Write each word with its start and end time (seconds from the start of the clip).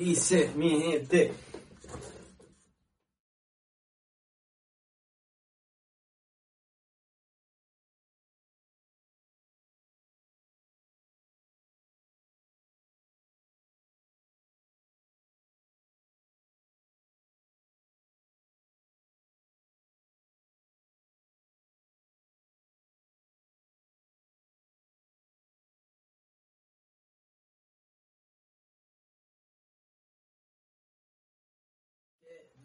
dice 0.00 0.50
mi 0.56 0.80
gente? 0.80 1.49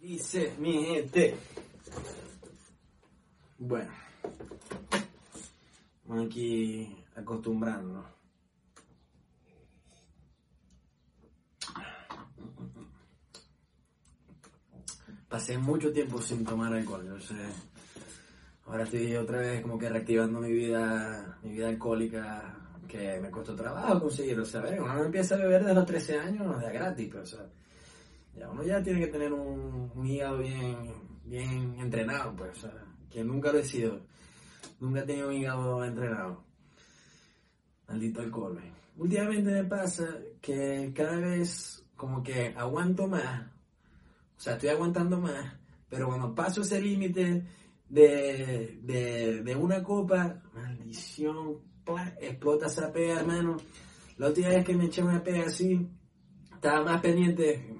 Dice 0.05 0.53
mi 0.59 0.85
gente. 0.85 1.35
Bueno, 3.57 3.91
vamos 6.05 6.27
aquí 6.27 6.95
acostumbrándonos. 7.15 8.05
Pasé 15.27 15.57
mucho 15.57 15.91
tiempo 15.91 16.21
sin 16.21 16.45
tomar 16.45 16.71
alcohol, 16.71 17.03
yo 17.07 17.19
sé. 17.19 17.33
Ahora 18.67 18.83
estoy 18.83 19.15
otra 19.15 19.39
vez 19.39 19.63
como 19.63 19.79
que 19.79 19.89
reactivando 19.89 20.39
mi 20.39 20.51
vida, 20.51 21.39
mi 21.41 21.53
vida 21.53 21.69
alcohólica, 21.69 22.69
que 22.87 23.19
me 23.19 23.31
costó 23.31 23.55
trabajo 23.55 24.01
conseguir, 24.01 24.39
o 24.39 24.45
uno 24.83 25.03
empieza 25.03 25.33
a 25.33 25.39
beber 25.39 25.61
desde 25.61 25.73
los 25.73 25.85
13 25.87 26.19
años, 26.19 26.61
de 26.61 26.71
gratis, 26.71 27.09
pero 27.11 27.23
o 27.23 27.64
ya 28.35 28.49
uno 28.49 28.63
ya 28.63 28.83
tiene 28.83 28.99
que 28.99 29.07
tener 29.07 29.33
un, 29.33 29.91
hígado 30.05 30.39
bien, 30.39 30.77
bien 31.23 31.75
entrenado, 31.79 32.35
pues, 32.35 32.63
o 32.63 32.69
que 33.09 33.23
nunca 33.23 33.51
lo 33.51 33.59
he 33.59 33.63
sido. 33.63 34.01
Nunca 34.79 35.01
he 35.01 35.03
tenido 35.03 35.29
un 35.29 35.33
hígado 35.35 35.83
entrenado. 35.85 36.43
Maldito 37.87 38.21
alcohol. 38.21 38.57
eh. 38.57 38.71
Últimamente 38.97 39.51
me 39.51 39.63
pasa 39.63 40.17
que 40.41 40.91
cada 40.93 41.17
vez 41.17 41.83
como 41.95 42.23
que 42.23 42.53
aguanto 42.55 43.07
más, 43.07 43.47
o 44.37 44.39
sea, 44.39 44.53
estoy 44.53 44.69
aguantando 44.69 45.19
más, 45.19 45.53
pero 45.89 46.07
cuando 46.07 46.33
paso 46.35 46.61
ese 46.61 46.81
límite 46.81 47.45
de, 47.89 48.79
de, 48.81 49.43
de 49.43 49.55
una 49.55 49.83
copa, 49.83 50.41
maldición, 50.53 51.61
¡pla! 51.83 52.15
explota 52.19 52.67
esa 52.67 52.91
pega, 52.91 53.19
hermano. 53.19 53.57
La 54.17 54.27
última 54.27 54.49
vez 54.49 54.65
que 54.65 54.75
me 54.75 54.85
eché 54.85 55.03
una 55.03 55.23
pega 55.23 55.45
así, 55.45 55.89
estaba 56.55 56.83
más 56.83 57.01
pendiente, 57.01 57.75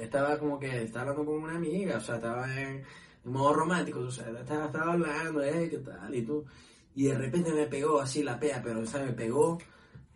estaba 0.00 0.38
como 0.38 0.58
que 0.58 0.82
estaba 0.82 1.10
hablando 1.10 1.24
con 1.24 1.42
una 1.42 1.56
amiga, 1.56 1.98
o 1.98 2.00
sea, 2.00 2.16
estaba 2.16 2.60
en, 2.60 2.82
modo 3.24 3.52
romántico, 3.52 4.00
o 4.00 4.10
sea, 4.10 4.28
estaba, 4.30 4.66
estaba 4.66 4.92
hablando, 4.92 5.42
eh, 5.42 5.68
¿qué 5.68 5.78
tal? 5.78 6.14
Y 6.14 6.22
tú, 6.22 6.44
y 6.94 7.04
de 7.04 7.18
repente 7.18 7.52
me 7.52 7.66
pegó 7.66 8.00
así 8.00 8.22
la 8.22 8.38
pea, 8.38 8.60
pero, 8.62 8.80
o 8.80 8.86
sea, 8.86 9.04
me 9.04 9.12
pegó 9.12 9.58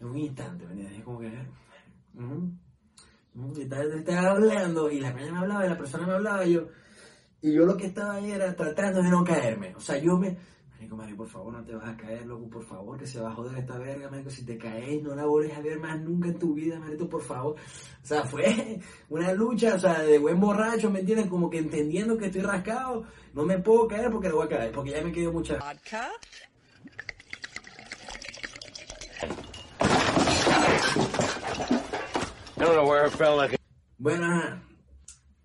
en 0.00 0.06
un 0.06 0.16
instante, 0.16 0.64
¿me 0.64 0.72
entiendes? 0.72 0.98
Es 0.98 1.04
como 1.04 1.20
que, 1.20 1.32
ujú, 2.14 2.52
ujú, 3.34 3.60
y 3.60 3.62
estaba, 3.62 4.30
hablando, 4.30 4.90
y 4.90 5.00
la 5.00 5.12
mañana 5.12 5.32
me 5.32 5.38
hablaba, 5.38 5.66
y 5.66 5.68
la 5.68 5.78
persona 5.78 6.06
me 6.06 6.12
hablaba, 6.14 6.46
y 6.46 6.54
yo, 6.54 6.68
y 7.42 7.52
yo 7.52 7.66
lo 7.66 7.76
que 7.76 7.86
estaba 7.86 8.14
ahí 8.14 8.30
era 8.30 8.54
tratando 8.54 9.02
de 9.02 9.10
no 9.10 9.22
caerme, 9.22 9.74
o 9.76 9.80
sea, 9.80 9.98
yo 9.98 10.16
me, 10.16 10.38
Marico, 10.84 10.96
Mario, 10.96 11.16
por 11.16 11.28
favor, 11.28 11.52
no 11.54 11.64
te 11.64 11.74
vas 11.74 11.88
a 11.88 11.96
caer, 11.96 12.26
loco, 12.26 12.46
por 12.46 12.62
favor, 12.62 12.98
que 12.98 13.06
se 13.06 13.18
va 13.18 13.30
a 13.30 13.34
joder 13.34 13.56
esta 13.56 13.78
verga, 13.78 14.10
marico, 14.10 14.28
si 14.28 14.44
te 14.44 14.58
caes, 14.58 15.02
no 15.02 15.14
la 15.14 15.24
vuelves 15.24 15.56
a 15.56 15.62
ver 15.62 15.78
más 15.78 15.98
nunca 15.98 16.28
en 16.28 16.38
tu 16.38 16.52
vida, 16.52 16.78
Marito, 16.78 17.08
por 17.08 17.22
favor. 17.22 17.54
O 17.54 18.06
sea, 18.06 18.22
fue 18.24 18.80
una 19.08 19.32
lucha, 19.32 19.76
o 19.76 19.78
sea, 19.78 20.02
de 20.02 20.18
buen 20.18 20.38
borracho, 20.38 20.90
¿me 20.90 21.00
entiendes? 21.00 21.28
Como 21.28 21.48
que 21.48 21.56
entendiendo 21.56 22.18
que 22.18 22.26
estoy 22.26 22.42
rascado, 22.42 23.04
no 23.32 23.44
me 23.44 23.58
puedo 23.60 23.88
caer 23.88 24.10
porque 24.10 24.28
no 24.28 24.36
voy 24.36 24.44
a 24.44 24.48
caer, 24.50 24.72
porque 24.72 24.90
ya 24.90 25.02
me 25.02 25.10
quedó 25.10 25.32
mucha... 25.32 25.54
Vodka? 25.54 26.10
I 32.56 32.66
don't 32.66 32.76
know 32.76 32.86
where 32.86 33.06
it 33.06 33.12
felt 33.12 33.38
like 33.38 33.58
Bueno, 33.96 34.60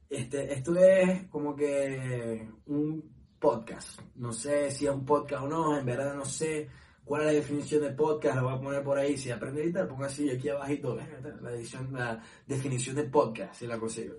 este, 0.09 0.53
esto 0.53 0.75
es 0.75 1.27
como 1.29 1.55
que 1.55 2.45
un 2.65 3.18
podcast. 3.39 3.99
No 4.15 4.33
sé 4.33 4.71
si 4.71 4.85
es 4.85 4.91
un 4.91 5.05
podcast 5.05 5.43
o 5.43 5.47
no, 5.47 5.77
en 5.77 5.85
verdad 5.85 6.13
no 6.13 6.25
sé 6.25 6.67
cuál 7.05 7.21
es 7.21 7.27
la 7.27 7.33
definición 7.33 7.81
de 7.81 7.91
podcast, 7.91 8.35
lo 8.35 8.43
voy 8.43 8.53
a 8.53 8.61
poner 8.61 8.83
por 8.83 8.97
ahí. 8.97 9.17
Si 9.17 9.31
aprende 9.31 9.61
a 9.61 9.63
editar, 9.63 9.87
pongo 9.87 10.03
así 10.03 10.29
aquí 10.29 10.49
abajito 10.49 10.95
la, 10.95 11.51
edición, 11.51 11.91
la 11.93 12.21
definición 12.45 12.95
de 12.95 13.03
podcast, 13.03 13.55
si 13.55 13.67
la 13.67 13.79
consigo. 13.79 14.15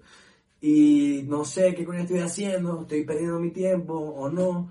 Y 0.60 1.22
no 1.26 1.44
sé 1.44 1.74
qué 1.74 1.84
coño 1.84 2.00
estoy 2.00 2.18
haciendo, 2.18 2.82
estoy 2.82 3.04
perdiendo 3.04 3.38
mi 3.38 3.50
tiempo 3.50 3.94
o 3.94 4.28
no. 4.28 4.70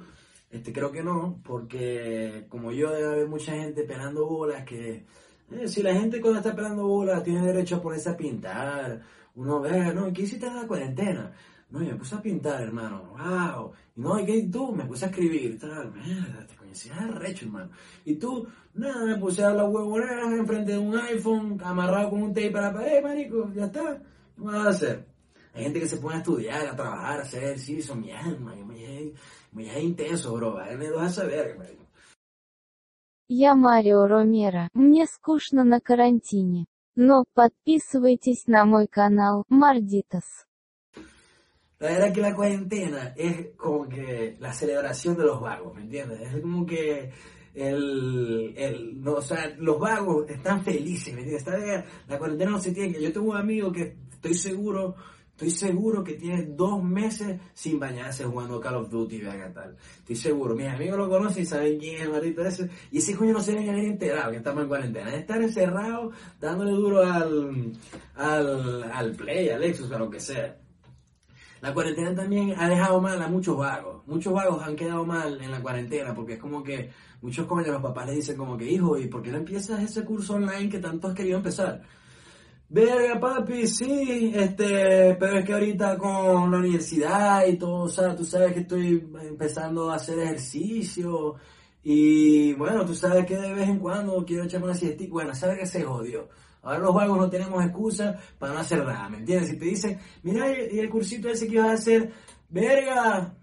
Este, 0.52 0.74
creo 0.74 0.92
que 0.92 1.04
no, 1.04 1.40
porque 1.44 2.46
como 2.50 2.72
yo 2.72 2.92
debe 2.92 3.08
haber 3.08 3.28
mucha 3.28 3.54
gente 3.54 3.84
pelando 3.84 4.26
bolas 4.26 4.64
que 4.66 5.06
eh, 5.52 5.68
si 5.68 5.82
la 5.82 5.94
gente 5.94 6.22
cuando 6.22 6.40
está 6.40 6.56
pelando 6.56 6.88
bolas 6.88 7.24
tiene 7.24 7.46
derecho 7.46 7.78
a 7.78 7.82
ponerse 7.82 8.10
a 8.10 8.18
pintar, 8.18 9.02
uno 9.36 9.60
ve, 9.62 9.94
no, 9.94 10.08
¿y 10.08 10.14
¿qué 10.14 10.24
hiciste 10.24 10.48
en 10.48 10.56
la 10.56 10.68
cuarentena? 10.68 11.32
No, 11.70 11.82
yo 11.82 11.92
me 11.92 11.96
puse 11.98 12.16
a 12.16 12.22
pintar, 12.22 12.62
hermano, 12.62 13.16
wow. 13.16 13.72
Y 13.99 14.01
no, 14.01 14.19
¿y 14.19 14.27
qué 14.27 14.37
y 14.37 14.51
tú? 14.51 14.73
Me 14.73 14.85
puse 14.85 15.05
a 15.05 15.09
escribir, 15.09 15.59
tal, 15.59 15.93
mierda, 15.93 16.47
te 16.47 16.57
conocías 16.57 16.99
arrecho, 16.99 17.47
hermano. 17.47 17.71
Y 18.05 18.17
tú, 18.17 18.47
nada, 18.75 19.05
me 19.05 19.17
puse 19.17 19.43
a 19.43 19.49
hablar 19.49 19.69
huevonadas 19.69 20.33
enfrente 20.33 20.73
de 20.73 20.79
un 20.79 20.97
iPhone, 20.97 21.61
amarrado 21.63 22.11
con 22.11 22.23
un 22.23 22.35
tape 22.35 22.59
a 22.59 22.63
la 22.63 22.73
pared, 22.73 23.03
marico, 23.03 23.53
ya 23.55 23.67
está. 23.67 24.03
¿Qué 24.35 24.43
más 24.43 24.55
vas 24.55 24.67
a 24.67 24.71
hacer? 24.71 25.07
Hay 25.55 25.65
gente 25.65 25.81
que 25.81 25.89
se 25.89 25.99
pone 25.99 26.17
a 26.17 26.19
estudiar, 26.19 26.67
a 26.67 26.75
trabajar, 26.75 27.21
a 27.21 27.23
hacer 27.23 27.45
ejercicio, 27.45 27.95
mi 27.95 28.11
alma, 28.11 28.57
yo 28.57 28.67
me 28.67 28.77
llegué, 28.77 29.15
me 29.53 29.65
llegué 29.65 29.81
intenso, 29.83 30.35
bro, 30.35 30.59
a 30.59 30.67
me 30.77 30.89
dos 30.89 31.03
a 31.03 31.11
saber, 31.11 31.57
marico. 31.57 31.85
Я 33.29 33.55
Марио 33.55 34.07
Ромеро. 34.07 34.69
Мне 34.75 35.07
скучно 35.07 35.65
на 35.65 35.81
карантине. 35.81 36.67
Но 36.95 37.25
подписывайтесь 37.33 38.47
на 38.47 38.67
мой 38.67 38.87
канал 38.87 39.45
Мардитас. 39.49 40.47
La 41.80 41.92
verdad 41.92 42.14
que 42.14 42.22
la 42.22 42.36
cuarentena 42.36 43.14
es 43.16 43.52
como 43.56 43.88
que 43.88 44.36
la 44.40 44.54
celebración 44.54 45.16
de 45.16 45.24
los 45.24 45.40
vagos, 45.40 45.74
¿me 45.74 45.82
entiendes? 45.82 46.20
Es 46.22 46.42
como 46.42 46.66
que 46.66 47.10
el, 47.54 48.54
el 48.58 49.02
no, 49.02 49.14
o 49.14 49.22
sea, 49.22 49.56
los 49.58 49.80
vagos 49.80 50.30
están 50.30 50.62
felices, 50.64 51.14
¿me 51.14 51.22
entiendes? 51.22 51.48
Está 51.48 51.86
la 52.08 52.18
cuarentena 52.18 52.52
no 52.52 52.60
se 52.60 52.74
tiene. 52.74 53.00
Yo 53.00 53.14
tengo 53.14 53.32
un 53.32 53.38
amigo 53.38 53.72
que 53.72 53.96
estoy 54.12 54.34
seguro, 54.34 54.96
estoy 55.32 55.52
seguro 55.52 56.04
que 56.04 56.16
tiene 56.16 56.48
dos 56.48 56.84
meses 56.84 57.40
sin 57.54 57.80
bañarse 57.80 58.26
jugando 58.26 58.60
Call 58.60 58.76
of 58.76 58.90
Duty, 58.90 59.22
verga, 59.22 59.54
tal. 59.54 59.78
Estoy 60.00 60.18
seguro. 60.18 60.56
Mis 60.56 60.68
amigos 60.68 60.98
lo 60.98 61.08
conocen 61.08 61.44
y 61.44 61.46
saben 61.46 61.80
quién 61.80 61.96
es 61.96 62.02
el 62.02 62.10
maldito 62.10 62.46
ese. 62.46 62.70
Y 62.92 62.98
ese 62.98 63.16
coño 63.16 63.32
no 63.32 63.40
se 63.40 63.54
deben 63.54 63.70
haber 63.70 63.86
enterado 63.86 64.32
que 64.32 64.38
estamos 64.38 64.64
en 64.64 64.68
cuarentena. 64.68 65.14
Es 65.14 65.22
estar 65.22 65.42
encerrado, 65.42 66.12
dándole 66.42 66.72
duro 66.72 67.06
al, 67.06 67.72
al, 68.16 68.84
al 68.84 69.12
Play, 69.14 69.48
al 69.48 69.64
Xbox, 69.64 69.92
a 69.94 70.00
lo 70.00 70.10
que 70.10 70.20
sea. 70.20 70.58
La 71.62 71.74
cuarentena 71.74 72.16
también 72.16 72.54
ha 72.58 72.70
dejado 72.70 73.02
mal 73.02 73.22
a 73.22 73.28
muchos 73.28 73.58
vagos. 73.58 74.04
Muchos 74.08 74.34
vagos 74.34 74.64
han 74.64 74.76
quedado 74.76 75.06
mal 75.06 75.42
en 75.42 75.52
la 75.52 75.62
cuarentena 75.62 76.14
porque 76.14 76.34
es 76.34 76.40
como 76.40 76.64
que 76.64 76.90
muchos 77.22 77.46
coños 77.46 77.68
los 77.68 77.82
papás 77.82 78.08
les 78.08 78.16
dicen 78.18 78.38
como 78.38 78.58
que, 78.58 78.72
hijo, 78.72 78.98
¿y 78.98 79.08
por 79.08 79.22
qué 79.22 79.32
no 79.32 79.38
empiezas 79.38 79.82
ese 79.82 80.06
curso 80.06 80.36
online 80.36 80.70
que 80.70 80.80
tanto 80.80 81.08
has 81.08 81.14
querido 81.14 81.38
empezar? 81.38 81.82
Verga, 82.72 83.20
papi, 83.20 83.66
sí, 83.66 84.32
este, 84.34 85.16
pero 85.20 85.40
es 85.40 85.46
que 85.46 85.54
ahorita 85.54 85.98
con 85.98 86.52
la 86.52 86.58
universidad 86.60 87.46
y 87.48 87.58
todo, 87.58 87.86
o 87.86 87.90
sea, 87.90 88.16
tú 88.16 88.24
sabes 88.24 88.54
que 88.54 88.60
estoy 88.60 89.10
empezando 89.22 89.90
a 89.90 89.96
hacer 89.96 90.20
ejercicio 90.20 91.36
y 91.84 92.54
bueno, 92.54 92.86
tú 92.86 92.94
sabes 92.94 93.26
que 93.26 93.38
de 93.38 93.54
vez 93.54 93.68
en 93.68 93.80
cuando 93.80 94.24
quiero 94.24 94.44
echarme 94.44 94.68
una 94.68 94.76
siestica, 94.76 95.12
bueno, 95.12 95.34
sabes 95.34 95.58
que 95.58 95.66
se 95.66 95.84
jodió. 95.84 96.30
Ahora 96.62 96.80
los 96.80 96.94
vagos 96.94 97.18
no 97.18 97.30
tenemos 97.30 97.64
excusa 97.64 98.20
para 98.38 98.54
no 98.54 98.60
hacer 98.60 98.86
nada, 98.86 99.10
¿me 99.10 99.18
entiendes? 99.18 99.50
Si 99.50 99.58
te 99.58 99.66
dicen, 99.66 100.00
mira, 100.24 100.46
y 100.52 100.80
el 100.80 100.90
cursito 100.90 101.30
ese 101.30 101.48
que 101.48 101.54
ibas 101.54 101.70
a 101.70 101.74
hacer, 101.74 102.12
verga, 102.50 103.34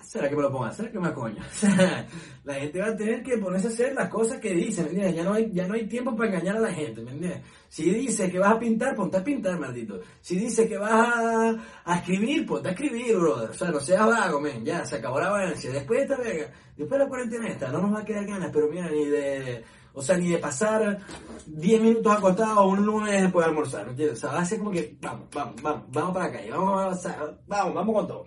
¿será 0.00 0.28
que 0.28 0.36
me 0.36 0.42
lo 0.42 0.50
ponga? 0.50 0.72
¿Será 0.72 0.90
que 0.90 0.98
me 0.98 1.12
sea, 1.52 2.06
la 2.44 2.54
gente 2.54 2.80
va 2.80 2.88
a 2.88 2.96
tener 2.96 3.22
que 3.22 3.38
ponerse 3.38 3.68
a 3.68 3.70
hacer 3.70 3.94
las 3.94 4.08
cosas 4.08 4.38
que 4.40 4.52
dicen, 4.52 4.84
¿me 4.84 4.90
entiendes? 4.90 5.16
Ya 5.16 5.24
no 5.24 5.34
hay, 5.34 5.50
ya 5.52 5.66
no 5.66 5.74
hay 5.74 5.86
tiempo 5.86 6.16
para 6.16 6.30
engañar 6.30 6.56
a 6.56 6.60
la 6.60 6.72
gente, 6.72 7.02
¿me 7.02 7.12
entiendes? 7.12 7.42
Si 7.68 7.90
dices 7.90 8.30
que 8.30 8.38
vas 8.38 8.52
a 8.52 8.58
pintar, 8.58 8.94
ponte 8.94 9.16
a 9.16 9.24
pintar, 9.24 9.58
maldito. 9.58 10.00
Si 10.20 10.36
dices 10.36 10.68
que 10.68 10.78
vas 10.78 10.92
a, 10.92 11.56
a 11.84 11.98
escribir, 11.98 12.46
ponte 12.46 12.68
a 12.68 12.72
escribir, 12.72 13.16
brother. 13.16 13.50
O 13.50 13.54
sea, 13.54 13.70
no 13.70 13.80
seas 13.80 14.06
vago, 14.06 14.40
men, 14.40 14.64
ya, 14.64 14.84
se 14.84 14.96
acabó 14.96 15.20
la 15.20 15.30
vagancia. 15.30 15.70
Después 15.70 16.00
de 16.00 16.04
esta 16.04 16.16
verga, 16.16 16.52
después 16.76 16.90
de 16.90 17.04
la 17.04 17.08
cuarentena 17.08 17.48
esta, 17.48 17.70
no 17.70 17.82
nos 17.82 17.94
va 17.94 18.00
a 18.00 18.04
quedar 18.04 18.26
ganas, 18.26 18.50
pero 18.52 18.68
mira, 18.68 18.88
ni 18.90 19.04
de... 19.06 19.64
O 19.98 20.02
sea, 20.02 20.16
ni 20.16 20.28
de 20.28 20.38
pasar 20.38 21.00
10 21.46 21.82
minutos 21.82 22.16
acostados 22.16 22.64
un 22.66 22.86
lunes 22.86 23.20
después 23.20 23.44
de 23.44 23.50
almorzar, 23.50 23.84
¿me 23.84 23.90
entiendes? 23.90 24.18
O 24.18 24.20
sea, 24.20 24.30
va 24.30 24.42
a 24.42 24.44
ser 24.44 24.58
como 24.60 24.70
que, 24.70 24.96
vamos, 25.00 25.28
vamos, 25.34 25.60
vamos, 25.60 25.82
vamos 25.88 26.14
para 26.14 26.26
la 26.26 26.32
calle, 26.32 26.50
vamos, 26.52 27.04
vamos, 27.48 27.74
vamos 27.74 27.94
con 27.96 28.06
todo. 28.06 28.24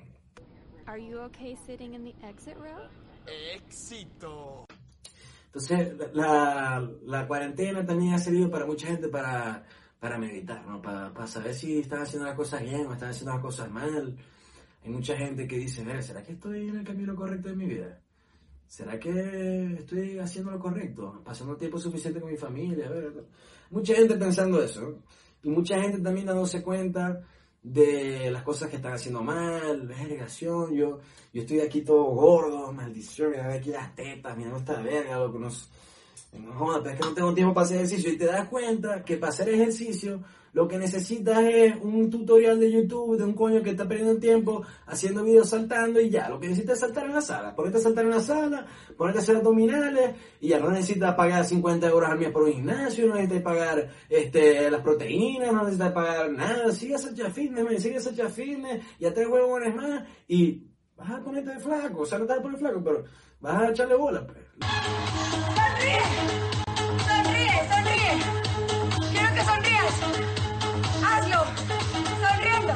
Are 0.85 1.01
you 1.01 1.17
okay 1.21 1.55
sitting 1.65 1.93
in 1.93 2.03
the 2.03 2.27
exit 2.27 2.57
row? 2.57 2.89
Éxito. 3.55 4.65
Entonces, 5.45 5.93
la, 6.13 6.85
la 7.03 7.25
cuarentena 7.25 7.85
también 7.85 8.15
ha 8.15 8.17
servido 8.17 8.51
para 8.51 8.65
mucha 8.65 8.87
gente 8.87 9.07
para, 9.07 9.63
para 9.97 10.17
meditar, 10.17 10.65
¿no? 10.67 10.81
Para, 10.81 11.13
para 11.13 11.25
saber 11.25 11.55
si 11.55 11.79
están 11.79 12.01
haciendo 12.01 12.27
las 12.27 12.35
cosas 12.35 12.63
bien 12.63 12.85
o 12.85 12.91
están 12.93 13.11
haciendo 13.11 13.31
las 13.31 13.41
cosas 13.41 13.71
mal. 13.71 14.17
Hay 14.83 14.89
mucha 14.89 15.15
gente 15.15 15.47
que 15.47 15.57
dice, 15.57 15.85
"Mira, 15.85 16.01
¿será 16.01 16.21
que 16.21 16.33
estoy 16.33 16.67
en 16.67 16.79
el 16.79 16.83
camino 16.83 17.15
correcto 17.15 17.47
de 17.47 17.55
mi 17.55 17.65
vida? 17.65 18.01
¿Será 18.71 18.97
que 18.97 19.75
estoy 19.79 20.17
haciendo 20.17 20.51
lo 20.51 20.57
correcto? 20.57 21.21
Pasando 21.25 21.57
tiempo 21.57 21.77
suficiente 21.77 22.21
con 22.21 22.31
mi 22.31 22.37
familia. 22.37 22.87
A 22.87 23.69
mucha 23.69 23.93
gente 23.93 24.15
pensando 24.15 24.63
eso. 24.63 24.99
Y 25.43 25.49
mucha 25.49 25.77
gente 25.81 25.99
también 25.99 26.25
dándose 26.27 26.63
cuenta 26.63 27.21
de 27.61 28.31
las 28.31 28.43
cosas 28.43 28.69
que 28.69 28.77
están 28.77 28.93
haciendo 28.93 29.21
mal, 29.23 29.85
vergación, 29.87 30.73
yo, 30.73 30.99
yo 31.33 31.41
estoy 31.41 31.59
aquí 31.59 31.81
todo 31.81 32.05
gordo, 32.05 32.71
maldición, 32.71 33.31
mira 33.31 33.53
aquí 33.53 33.71
las 33.71 33.93
tetas, 33.93 34.37
mira 34.37 34.55
esta 34.55 34.81
verga, 34.81 35.19
loco, 35.19 35.37
no, 35.37 35.49
sé. 35.51 35.67
No 36.39 36.81
pero 36.83 36.95
es 36.95 36.99
que 36.99 37.05
no 37.05 37.13
tengo 37.13 37.33
tiempo 37.33 37.53
para 37.53 37.65
hacer 37.65 37.77
ejercicio. 37.77 38.11
Y 38.11 38.17
te 38.17 38.25
das 38.25 38.47
cuenta 38.47 39.03
que 39.03 39.17
para 39.17 39.31
hacer 39.31 39.49
ejercicio 39.49 40.21
lo 40.53 40.67
que 40.67 40.77
necesitas 40.77 41.39
es 41.45 41.75
un 41.81 42.09
tutorial 42.09 42.59
de 42.59 42.71
YouTube 42.71 43.17
de 43.17 43.23
un 43.23 43.33
coño 43.33 43.61
que 43.61 43.69
está 43.69 43.87
perdiendo 43.87 44.19
tiempo 44.19 44.63
haciendo 44.85 45.23
videos 45.23 45.49
saltando 45.49 46.01
y 46.01 46.09
ya. 46.09 46.29
Lo 46.29 46.39
que 46.39 46.47
necesitas 46.47 46.75
es 46.75 46.81
saltar 46.81 47.05
en 47.05 47.13
la 47.13 47.21
sala. 47.21 47.55
Ponerte 47.55 47.77
a 47.77 47.81
saltar 47.81 48.05
en 48.05 48.11
la 48.11 48.19
sala, 48.19 48.65
ponerte 48.97 49.19
a 49.19 49.21
hacer 49.21 49.37
abdominales 49.37 50.15
y 50.41 50.49
ya 50.49 50.59
no 50.59 50.69
necesitas 50.69 51.15
pagar 51.15 51.45
50 51.45 51.87
euros 51.87 52.09
al 52.09 52.19
mes 52.19 52.31
por 52.31 52.43
un 52.43 52.53
gimnasio, 52.53 53.07
no 53.07 53.15
necesitas 53.15 53.43
pagar 53.43 53.89
este, 54.09 54.69
las 54.69 54.81
proteínas, 54.81 55.53
no 55.53 55.63
necesitas 55.63 55.93
pagar 55.93 56.31
nada. 56.31 56.71
Sigue 56.71 56.95
esa 56.95 57.09
fitness, 57.29 57.63
man, 57.63 57.79
sigue 57.79 57.95
esa 57.95 58.29
fitness 58.29 58.83
y 58.99 59.05
a 59.05 59.13
tres 59.13 59.27
huevones 59.27 59.73
más 59.73 60.03
y 60.27 60.70
vas 61.01 61.19
a 61.19 61.23
ponerte 61.23 61.51
de 61.51 61.59
flaco. 61.59 62.01
O 62.01 62.05
sea, 62.05 62.17
no 62.19 62.25
te 62.25 62.31
vas 62.33 62.39
a 62.39 62.43
poner 62.43 62.59
flaco, 62.59 62.81
pero 62.83 63.03
vas 63.41 63.61
a 63.61 63.69
echarle 63.69 63.95
bola. 63.95 64.25
Pues. 64.25 64.37
¡Sonríe! 65.55 66.01
¡Sonríe! 67.07 67.69
¡Sonríe! 67.71 68.13
¡Quiero 69.11 69.29
que 69.35 69.43
sonrías! 69.43 69.93
¡Hazlo! 71.05 71.43
¡Sonriendo! 72.21 72.73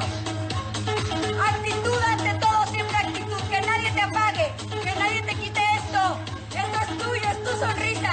Actitud 1.50 2.00
ante 2.12 2.34
todo, 2.44 2.66
siempre 2.70 2.96
actitud. 2.96 3.40
Que 3.50 3.60
nadie 3.60 3.90
te 3.92 4.00
apague. 4.02 4.52
Que 4.82 4.94
nadie 5.00 5.22
te 5.22 5.34
quite 5.34 5.60
esto. 5.76 6.18
Esto 6.56 6.78
es 6.82 6.98
tuyo, 6.98 7.30
es 7.30 7.42
tu 7.44 7.50
sonrisa. 7.64 8.12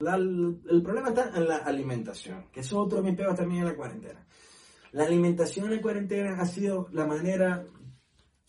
La- 0.00 0.14
el 0.16 0.82
problema 0.84 1.08
está 1.08 1.30
en 1.34 1.48
la 1.48 1.56
alimentación, 1.56 2.46
que 2.52 2.60
eso 2.60 2.76
es 2.80 2.86
otro 2.86 2.98
de 2.98 3.04
mis 3.10 3.16
peores 3.16 3.36
también 3.36 3.62
en 3.62 3.68
la 3.68 3.74
cuarentena. 3.76 4.24
La 4.96 5.04
alimentación 5.04 5.70
en 5.74 5.82
cuarentena 5.82 6.40
ha 6.40 6.46
sido 6.46 6.88
la 6.92 7.04
manera... 7.04 7.66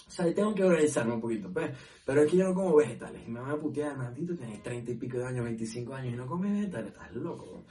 O 0.08 0.10
sea, 0.10 0.34
tengo 0.34 0.56
que 0.56 0.64
organizarme 0.64 1.16
un 1.16 1.20
poquito, 1.20 1.52
pues, 1.52 1.72
pero 2.06 2.22
es 2.22 2.32
que 2.32 2.38
yo 2.38 2.46
no 2.46 2.54
como 2.54 2.74
vegetales. 2.74 3.22
Y 3.28 3.32
me 3.32 3.42
van 3.42 3.52
a 3.52 3.58
putear, 3.58 3.98
maldito, 3.98 4.34
tienes 4.34 4.64
30 4.64 4.92
y 4.92 4.96
pico 4.96 5.18
de 5.18 5.26
años, 5.26 5.44
25 5.44 5.94
años 5.94 6.14
y 6.14 6.16
no 6.16 6.26
comes 6.26 6.54
vegetales, 6.54 6.94
estás 6.94 7.14
loco. 7.16 7.66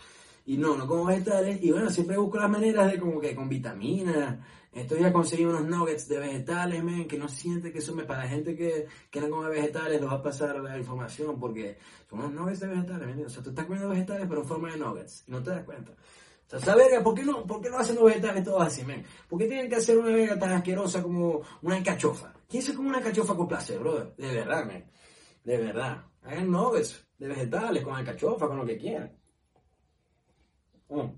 Y 0.44 0.58
no, 0.58 0.76
no 0.76 0.86
como 0.86 1.06
vegetales. 1.06 1.58
Y 1.62 1.70
bueno, 1.70 1.88
siempre 1.88 2.18
busco 2.18 2.36
las 2.36 2.50
maneras 2.50 2.92
de 2.92 3.00
como 3.00 3.18
que 3.18 3.34
con 3.34 3.48
vitaminas. 3.48 4.40
Estoy 4.74 5.04
a 5.04 5.12
conseguir 5.12 5.48
unos 5.48 5.64
nuggets 5.64 6.06
de 6.06 6.18
vegetales, 6.18 6.84
men, 6.84 7.08
que 7.08 7.16
no 7.16 7.28
siente 7.28 7.72
que 7.72 7.78
eso 7.78 7.94
me... 7.94 8.04
Para 8.04 8.24
la 8.24 8.28
gente 8.28 8.54
que, 8.54 8.86
que 9.10 9.22
no 9.22 9.30
come 9.30 9.48
vegetales, 9.48 9.98
los 10.02 10.10
va 10.10 10.16
a 10.16 10.22
pasar 10.22 10.60
la 10.60 10.76
información 10.76 11.40
porque 11.40 11.78
son 12.10 12.18
unos 12.18 12.32
nuggets 12.34 12.60
de 12.60 12.66
vegetales, 12.66 13.06
¿me 13.06 13.12
entiendes? 13.12 13.32
O 13.32 13.34
sea, 13.36 13.42
tú 13.42 13.48
estás 13.48 13.64
comiendo 13.64 13.88
vegetales 13.88 14.26
pero 14.28 14.42
en 14.42 14.46
forma 14.46 14.70
de 14.70 14.76
nuggets 14.76 15.24
y 15.26 15.30
no 15.30 15.42
te 15.42 15.48
das 15.48 15.64
cuenta. 15.64 15.92
O 16.52 16.76
verga, 16.76 17.02
¿por 17.02 17.14
qué 17.14 17.24
no, 17.24 17.44
por 17.44 17.60
qué 17.60 17.68
no 17.68 17.78
hacen 17.78 17.96
los 17.96 18.04
vegetales 18.04 18.44
todos 18.44 18.62
así, 18.62 18.84
men? 18.84 19.04
¿Por 19.28 19.38
qué 19.38 19.46
tienen 19.46 19.68
que 19.68 19.76
hacer 19.76 19.98
una 19.98 20.10
verga 20.10 20.38
tan 20.38 20.52
asquerosa 20.52 21.02
como 21.02 21.42
una 21.62 21.82
cachofa? 21.82 22.32
¿Quién 22.48 22.62
se 22.62 22.74
come 22.74 22.90
una 22.90 23.00
cachofa 23.00 23.34
con 23.34 23.48
placer, 23.48 23.80
brother? 23.80 24.14
De 24.16 24.32
verdad. 24.32 24.84
De 25.42 25.58
verdad. 25.58 26.04
Hagan 26.22 26.50
nuggets 26.50 27.04
de 27.18 27.28
vegetales 27.28 27.82
con 27.82 27.94
alcachofa, 27.94 28.46
con 28.46 28.58
lo 28.58 28.66
que 28.66 28.78
quieran. 28.78 29.12
Mm. 30.88 31.10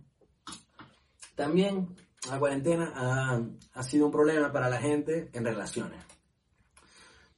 También 1.34 1.94
la 2.30 2.38
cuarentena 2.38 2.92
ha, 2.94 3.40
ha 3.74 3.82
sido 3.82 4.06
un 4.06 4.12
problema 4.12 4.50
para 4.50 4.70
la 4.70 4.78
gente 4.78 5.30
en 5.32 5.44
relaciones. 5.44 6.02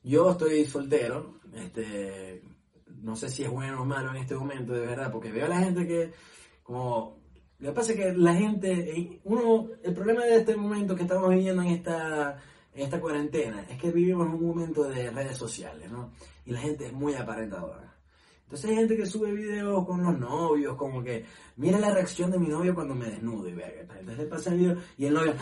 Yo 0.02 0.30
estoy 0.30 0.64
soltero, 0.64 1.40
este, 1.52 2.42
no 2.86 3.16
sé 3.16 3.28
si 3.28 3.42
es 3.42 3.50
bueno 3.50 3.82
o 3.82 3.84
malo 3.84 4.10
en 4.10 4.16
este 4.16 4.34
momento, 4.34 4.72
de 4.72 4.86
verdad, 4.86 5.12
porque 5.12 5.30
veo 5.30 5.46
a 5.46 5.50
la 5.50 5.58
gente 5.58 5.86
que, 5.86 6.12
como, 6.62 7.19
lo 7.60 7.70
que 7.70 7.74
pasa 7.74 7.92
es 7.92 7.98
que 7.98 8.12
la 8.14 8.34
gente, 8.34 8.72
eh, 8.72 9.20
uno, 9.24 9.68
el 9.82 9.92
problema 9.92 10.24
de 10.24 10.36
este 10.36 10.56
momento 10.56 10.96
que 10.96 11.02
estamos 11.02 11.28
viviendo 11.28 11.62
en 11.62 11.68
esta, 11.68 12.38
en 12.74 12.82
esta 12.82 13.00
cuarentena 13.00 13.66
es 13.68 13.78
que 13.78 13.90
vivimos 13.90 14.26
en 14.26 14.34
un 14.34 14.46
momento 14.46 14.84
de 14.84 15.10
redes 15.10 15.36
sociales, 15.36 15.90
¿no? 15.90 16.10
Y 16.46 16.52
la 16.52 16.60
gente 16.60 16.86
es 16.86 16.92
muy 16.92 17.14
aparentadora. 17.14 17.94
Entonces 18.44 18.70
hay 18.70 18.76
gente 18.76 18.96
que 18.96 19.06
sube 19.06 19.32
videos 19.32 19.86
con 19.86 20.02
los 20.02 20.18
novios, 20.18 20.74
como 20.76 21.04
que, 21.04 21.24
mira 21.56 21.78
la 21.78 21.90
reacción 21.90 22.30
de 22.30 22.38
mi 22.38 22.48
novio 22.48 22.74
cuando 22.74 22.94
me 22.94 23.10
desnudo 23.10 23.46
y 23.48 23.52
verga. 23.52 23.94
Entonces 23.98 24.18
le 24.18 24.24
pasa 24.24 24.50
el 24.50 24.58
video 24.58 24.76
y 24.96 25.06
el 25.06 25.14
novio, 25.14 25.34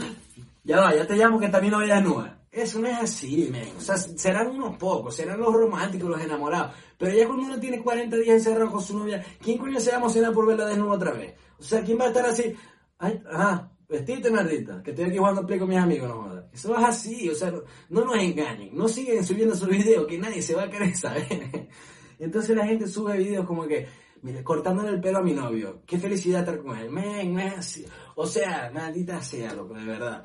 ya 0.65 0.81
va, 0.81 0.95
ya 0.95 1.07
te 1.07 1.17
llamo 1.17 1.39
que 1.39 1.49
mi 1.61 1.71
novia 1.71 1.95
desnuda. 1.95 2.39
Eso 2.51 2.81
no 2.81 2.89
es 2.89 2.99
así, 2.99 3.49
men. 3.51 3.77
O 3.77 3.81
sea, 3.81 3.97
serán 3.97 4.49
unos 4.49 4.77
pocos, 4.77 5.15
serán 5.15 5.39
los 5.39 5.55
románticos, 5.55 6.11
los 6.11 6.21
enamorados. 6.21 6.75
Pero 6.99 7.15
ya 7.15 7.27
cuando 7.27 7.45
uno 7.45 7.61
tiene 7.61 7.81
40 7.81 8.17
días 8.17 8.37
encerrado 8.39 8.73
con 8.73 8.83
su 8.83 8.99
novia, 8.99 9.25
¿quién 9.41 9.57
coño 9.57 9.79
se 9.79 9.91
va 9.91 9.97
a 9.97 10.01
emocionar 10.01 10.33
por 10.33 10.47
verla 10.47 10.67
desnuda 10.67 10.97
otra 10.97 11.13
vez? 11.13 11.35
O 11.59 11.63
sea, 11.63 11.83
¿quién 11.83 11.99
va 11.99 12.05
a 12.05 12.09
estar 12.09 12.25
así? 12.27 12.55
Ay, 12.99 13.23
ajá, 13.31 13.71
vestite, 13.89 14.31
maldita, 14.31 14.83
que 14.83 14.91
estoy 14.91 15.07
aquí 15.07 15.19
jugando 15.19 15.47
play 15.47 15.59
con 15.59 15.69
mis 15.69 15.79
amigos, 15.79 16.09
no. 16.09 16.45
Eso 16.53 16.77
es 16.77 16.85
así, 16.85 17.29
o 17.29 17.35
sea, 17.35 17.51
no, 17.51 17.63
no 17.91 18.05
nos 18.05 18.17
engañen. 18.23 18.71
No 18.77 18.89
siguen 18.89 19.25
subiendo 19.25 19.55
sus 19.55 19.69
videos 19.69 20.07
que 20.07 20.19
nadie 20.19 20.43
se 20.43 20.55
va 20.55 20.65
a 20.65 20.71
querer 20.71 20.95
saber. 20.97 21.69
Entonces 22.19 22.57
la 22.57 22.67
gente 22.67 22.87
sube 22.89 23.17
videos 23.17 23.47
como 23.47 23.67
que, 23.67 23.87
mire, 24.23 24.43
cortándole 24.43 24.89
el 24.91 25.01
pelo 25.01 25.19
a 25.19 25.23
mi 25.23 25.33
novio. 25.33 25.83
Qué 25.87 25.99
felicidad 25.99 26.41
estar 26.41 26.59
con 26.59 26.77
él. 26.77 26.91
Men, 26.91 27.39
así. 27.39 27.87
O 28.17 28.27
sea, 28.27 28.71
maldita 28.73 29.23
sea, 29.23 29.55
loco, 29.55 29.75
de 29.75 29.85
verdad. 29.85 30.25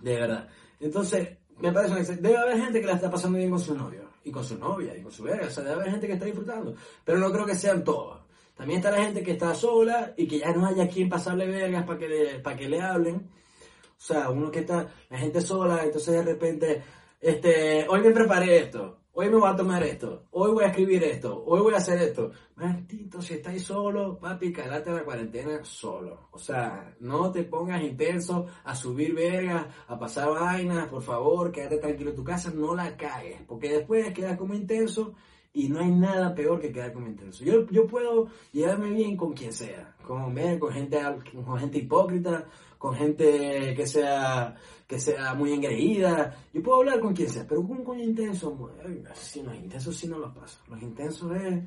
De 0.00 0.14
verdad. 0.16 0.48
Entonces, 0.80 1.38
me 1.60 1.70
parece 1.72 1.92
un 1.94 1.98
ex- 2.00 2.20
Debe 2.22 2.36
haber 2.38 2.58
gente 2.58 2.80
que 2.80 2.86
la 2.86 2.94
está 2.94 3.08
pasando 3.10 3.38
bien 3.38 3.50
con 3.50 3.60
su 3.60 3.74
novio. 3.76 4.10
Y 4.24 4.32
con 4.32 4.44
su 4.44 4.58
novia, 4.58 4.96
y 4.96 5.02
con 5.02 5.12
su 5.12 5.22
verga. 5.22 5.46
O 5.46 5.50
sea, 5.50 5.62
debe 5.62 5.76
haber 5.76 5.90
gente 5.92 6.06
que 6.08 6.12
está 6.14 6.24
disfrutando. 6.26 6.74
Pero 7.04 7.18
no 7.18 7.30
creo 7.30 7.46
que 7.46 7.54
sean 7.54 7.84
todos. 7.84 8.21
También 8.56 8.78
está 8.78 8.90
la 8.90 9.04
gente 9.04 9.22
que 9.22 9.32
está 9.32 9.54
sola 9.54 10.12
y 10.16 10.26
que 10.26 10.38
ya 10.38 10.52
no 10.52 10.66
haya 10.66 10.88
quien 10.88 11.08
pasarle 11.08 11.46
vergas 11.46 11.84
para 11.84 11.98
que, 11.98 12.08
le, 12.08 12.42
que 12.42 12.68
le 12.68 12.80
hablen. 12.80 13.16
O 13.16 14.04
sea, 14.04 14.30
uno 14.30 14.50
que 14.50 14.60
está, 14.60 14.88
la 15.08 15.18
gente 15.18 15.40
sola, 15.40 15.84
entonces 15.84 16.14
de 16.14 16.22
repente, 16.22 16.82
este, 17.20 17.86
hoy 17.88 18.00
me 18.00 18.10
preparé 18.10 18.58
esto, 18.58 18.98
hoy 19.12 19.28
me 19.30 19.36
voy 19.36 19.48
a 19.48 19.54
tomar 19.54 19.82
esto, 19.84 20.24
hoy 20.32 20.50
voy 20.50 20.64
a 20.64 20.68
escribir 20.68 21.04
esto, 21.04 21.44
hoy 21.46 21.60
voy 21.60 21.74
a 21.74 21.76
hacer 21.76 22.02
esto. 22.02 22.32
Maldito, 22.56 23.22
si 23.22 23.34
estáis 23.34 23.62
solo, 23.62 24.18
papi, 24.18 24.52
cagate 24.52 24.90
la 24.90 25.04
cuarentena 25.04 25.64
solo. 25.64 26.28
O 26.32 26.38
sea, 26.38 26.94
no 27.00 27.30
te 27.30 27.44
pongas 27.44 27.80
intenso 27.82 28.46
a 28.64 28.74
subir 28.74 29.14
vergas, 29.14 29.66
a 29.86 29.98
pasar 29.98 30.30
vainas, 30.30 30.88
por 30.88 31.02
favor, 31.02 31.52
quédate 31.52 31.78
tranquilo 31.78 32.10
en 32.10 32.16
tu 32.16 32.24
casa, 32.24 32.50
no 32.52 32.74
la 32.74 32.96
cagues, 32.96 33.42
porque 33.46 33.70
después 33.70 34.12
quedas 34.12 34.36
como 34.36 34.54
intenso 34.54 35.14
y 35.54 35.68
no 35.68 35.80
hay 35.80 35.90
nada 35.90 36.34
peor 36.34 36.60
que 36.60 36.72
quedar 36.72 36.92
como 36.92 37.08
intenso. 37.08 37.44
Yo, 37.44 37.66
yo 37.70 37.86
puedo 37.86 38.28
llevarme 38.52 38.90
bien 38.90 39.16
con 39.16 39.34
quien 39.34 39.52
sea, 39.52 39.94
con, 40.02 40.34
con, 40.58 40.72
gente, 40.72 41.00
con 41.44 41.58
gente 41.58 41.78
hipócrita, 41.78 42.48
con 42.78 42.94
gente 42.94 43.74
que 43.76 43.86
sea, 43.86 44.54
que 44.86 44.98
sea 44.98 45.34
muy 45.34 45.52
engreída. 45.52 46.34
Yo 46.54 46.62
puedo 46.62 46.78
hablar 46.78 47.00
con 47.00 47.14
quien 47.14 47.28
sea, 47.28 47.46
pero 47.46 47.62
con 47.62 47.78
un 47.78 47.84
coño 47.84 48.02
intenso, 48.02 48.70
ay, 48.84 49.04
sí, 49.14 49.42
los 49.42 49.54
intensos 49.54 49.94
sí 49.94 50.08
no 50.08 50.18
los 50.18 50.34
paso. 50.34 50.58
Los 50.68 50.82
intensos 50.82 51.30
es 51.36 51.62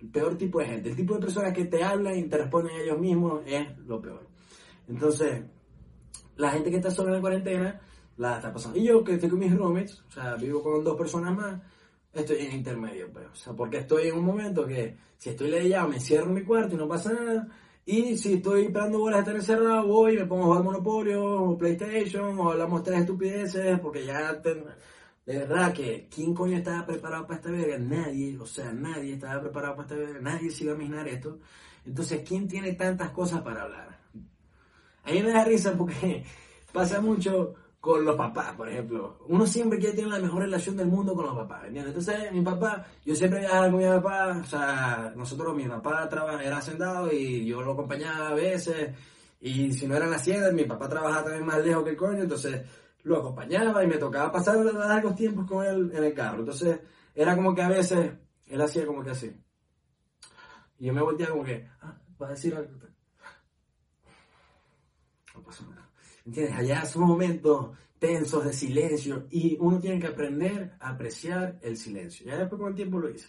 el 0.00 0.08
peor 0.10 0.36
tipo 0.38 0.58
de 0.60 0.66
gente. 0.66 0.88
El 0.90 0.96
tipo 0.96 1.14
de 1.14 1.20
personas 1.20 1.52
que 1.52 1.66
te 1.66 1.84
hablan 1.84 2.18
y 2.18 2.24
te 2.24 2.38
responden 2.38 2.74
a 2.74 2.82
ellos 2.82 2.98
mismos 2.98 3.42
es 3.44 3.78
lo 3.80 4.00
peor. 4.00 4.26
Entonces, 4.88 5.44
la 6.36 6.50
gente 6.50 6.70
que 6.70 6.76
está 6.76 6.90
sola 6.90 7.10
en 7.10 7.14
la 7.16 7.20
cuarentena 7.20 7.80
la 8.16 8.36
está 8.36 8.50
pasando. 8.50 8.78
Y 8.78 8.84
yo 8.84 9.04
que 9.04 9.14
estoy 9.14 9.28
con 9.28 9.38
mis 9.38 9.54
roommates, 9.54 10.02
o 10.08 10.10
sea, 10.10 10.36
vivo 10.36 10.62
con 10.62 10.82
dos 10.82 10.96
personas 10.96 11.36
más, 11.36 11.60
estoy 12.20 12.38
en 12.46 12.52
intermedio, 12.52 13.10
pues. 13.12 13.26
O 13.32 13.34
sea, 13.34 13.52
porque 13.52 13.78
estoy 13.78 14.08
en 14.08 14.16
un 14.18 14.24
momento 14.24 14.66
que 14.66 14.96
si 15.18 15.30
estoy 15.30 15.50
leyendo 15.50 15.88
me 15.88 15.96
encierro 15.96 16.26
en 16.26 16.34
mi 16.34 16.42
cuarto 16.42 16.74
y 16.74 16.78
no 16.78 16.88
pasa 16.88 17.12
nada. 17.12 17.48
Y 17.84 18.18
si 18.18 18.34
estoy 18.34 18.64
esperando 18.64 18.98
bolas 18.98 19.18
de 19.18 19.20
estar 19.22 19.36
encerrado, 19.36 19.86
voy 19.86 20.14
y 20.14 20.18
me 20.18 20.26
pongo 20.26 20.42
a 20.42 20.46
jugar 20.46 20.64
Monopolio 20.64 21.24
o 21.24 21.56
PlayStation 21.56 22.38
o 22.38 22.50
hablamos 22.50 22.82
tres 22.82 23.00
estupideces 23.00 23.78
porque 23.78 24.04
ya 24.04 24.32
de 24.34 25.38
verdad 25.38 25.72
que 25.72 26.08
¿quién 26.12 26.34
coño 26.34 26.56
estaba 26.56 26.86
preparado 26.86 27.26
para 27.26 27.38
esta 27.38 27.50
verga? 27.50 27.78
Nadie, 27.78 28.36
o 28.38 28.46
sea, 28.46 28.72
nadie 28.72 29.14
estaba 29.14 29.40
preparado 29.40 29.76
para 29.76 29.88
esta 29.88 29.96
verga, 29.96 30.20
nadie 30.20 30.50
se 30.50 30.64
iba 30.64 30.72
a 30.72 30.76
imaginar 30.76 31.06
esto. 31.08 31.38
Entonces, 31.84 32.22
¿quién 32.26 32.48
tiene 32.48 32.72
tantas 32.72 33.10
cosas 33.10 33.42
para 33.42 33.62
hablar? 33.62 34.00
A 35.04 35.12
mí 35.12 35.22
me 35.22 35.30
da 35.30 35.44
risa 35.44 35.72
porque 35.76 36.24
pasa 36.72 37.00
mucho 37.00 37.54
con 37.86 38.04
los 38.04 38.16
papás, 38.16 38.52
por 38.54 38.68
ejemplo. 38.68 39.18
Uno 39.28 39.46
siempre 39.46 39.78
quiere 39.78 39.94
tener 39.94 40.10
la 40.10 40.18
mejor 40.18 40.42
relación 40.42 40.76
del 40.76 40.88
mundo 40.88 41.14
con 41.14 41.26
los 41.26 41.34
papás, 41.36 41.64
¿entiendes? 41.66 41.94
Entonces, 41.96 42.32
mi 42.32 42.42
papá, 42.42 42.84
yo 43.04 43.14
siempre 43.14 43.40
viajaba 43.40 43.70
con 43.70 43.78
mi 43.78 43.86
papá, 43.86 44.38
o 44.42 44.44
sea, 44.44 45.12
nosotros, 45.16 45.54
mi 45.56 45.66
papá 45.68 46.08
traba- 46.08 46.42
era 46.42 46.58
hacendado 46.58 47.12
y 47.12 47.46
yo 47.46 47.62
lo 47.62 47.72
acompañaba 47.72 48.28
a 48.30 48.34
veces, 48.34 48.94
y 49.40 49.72
si 49.72 49.86
no 49.86 49.94
era 49.96 50.04
en 50.06 50.10
la 50.10 50.16
hacienda, 50.16 50.50
mi 50.52 50.64
papá 50.64 50.88
trabajaba 50.88 51.24
también 51.24 51.46
más 51.46 51.64
lejos 51.64 51.84
que 51.84 51.90
el 51.90 51.96
coño, 51.96 52.22
entonces 52.22 52.62
lo 53.04 53.18
acompañaba 53.18 53.84
y 53.84 53.86
me 53.86 53.98
tocaba 53.98 54.32
pasar 54.32 54.56
largos 54.56 55.14
tiempos 55.14 55.46
con 55.46 55.64
él 55.64 55.90
en 55.94 56.04
el 56.04 56.12
carro. 56.14 56.40
Entonces, 56.40 56.80
era 57.14 57.36
como 57.36 57.54
que 57.54 57.62
a 57.62 57.68
veces 57.68 58.12
él 58.46 58.60
hacía 58.60 58.84
como 58.84 59.02
que 59.04 59.10
así. 59.10 59.34
Y 60.78 60.86
yo 60.86 60.92
me 60.92 61.00
volteaba 61.02 61.32
como 61.32 61.44
que, 61.44 61.68
ah, 61.82 61.96
¿Vas 62.18 62.30
a 62.30 62.32
decir 62.32 62.54
algo? 62.54 62.70
No 65.34 65.42
pasa 65.42 65.64
nada. 65.68 65.90
¿Entiendes? 66.26 66.56
Allá 66.56 66.84
son 66.84 67.04
momentos 67.04 67.70
tensos 67.98 68.44
de 68.44 68.52
silencio 68.52 69.26
y 69.30 69.56
uno 69.60 69.78
tiene 69.78 70.00
que 70.00 70.08
aprender 70.08 70.74
a 70.80 70.90
apreciar 70.90 71.58
el 71.62 71.76
silencio. 71.76 72.26
Ya 72.26 72.36
después 72.36 72.60
con 72.60 72.70
el 72.70 72.74
tiempo 72.74 72.98
lo 72.98 73.08
hice. 73.08 73.28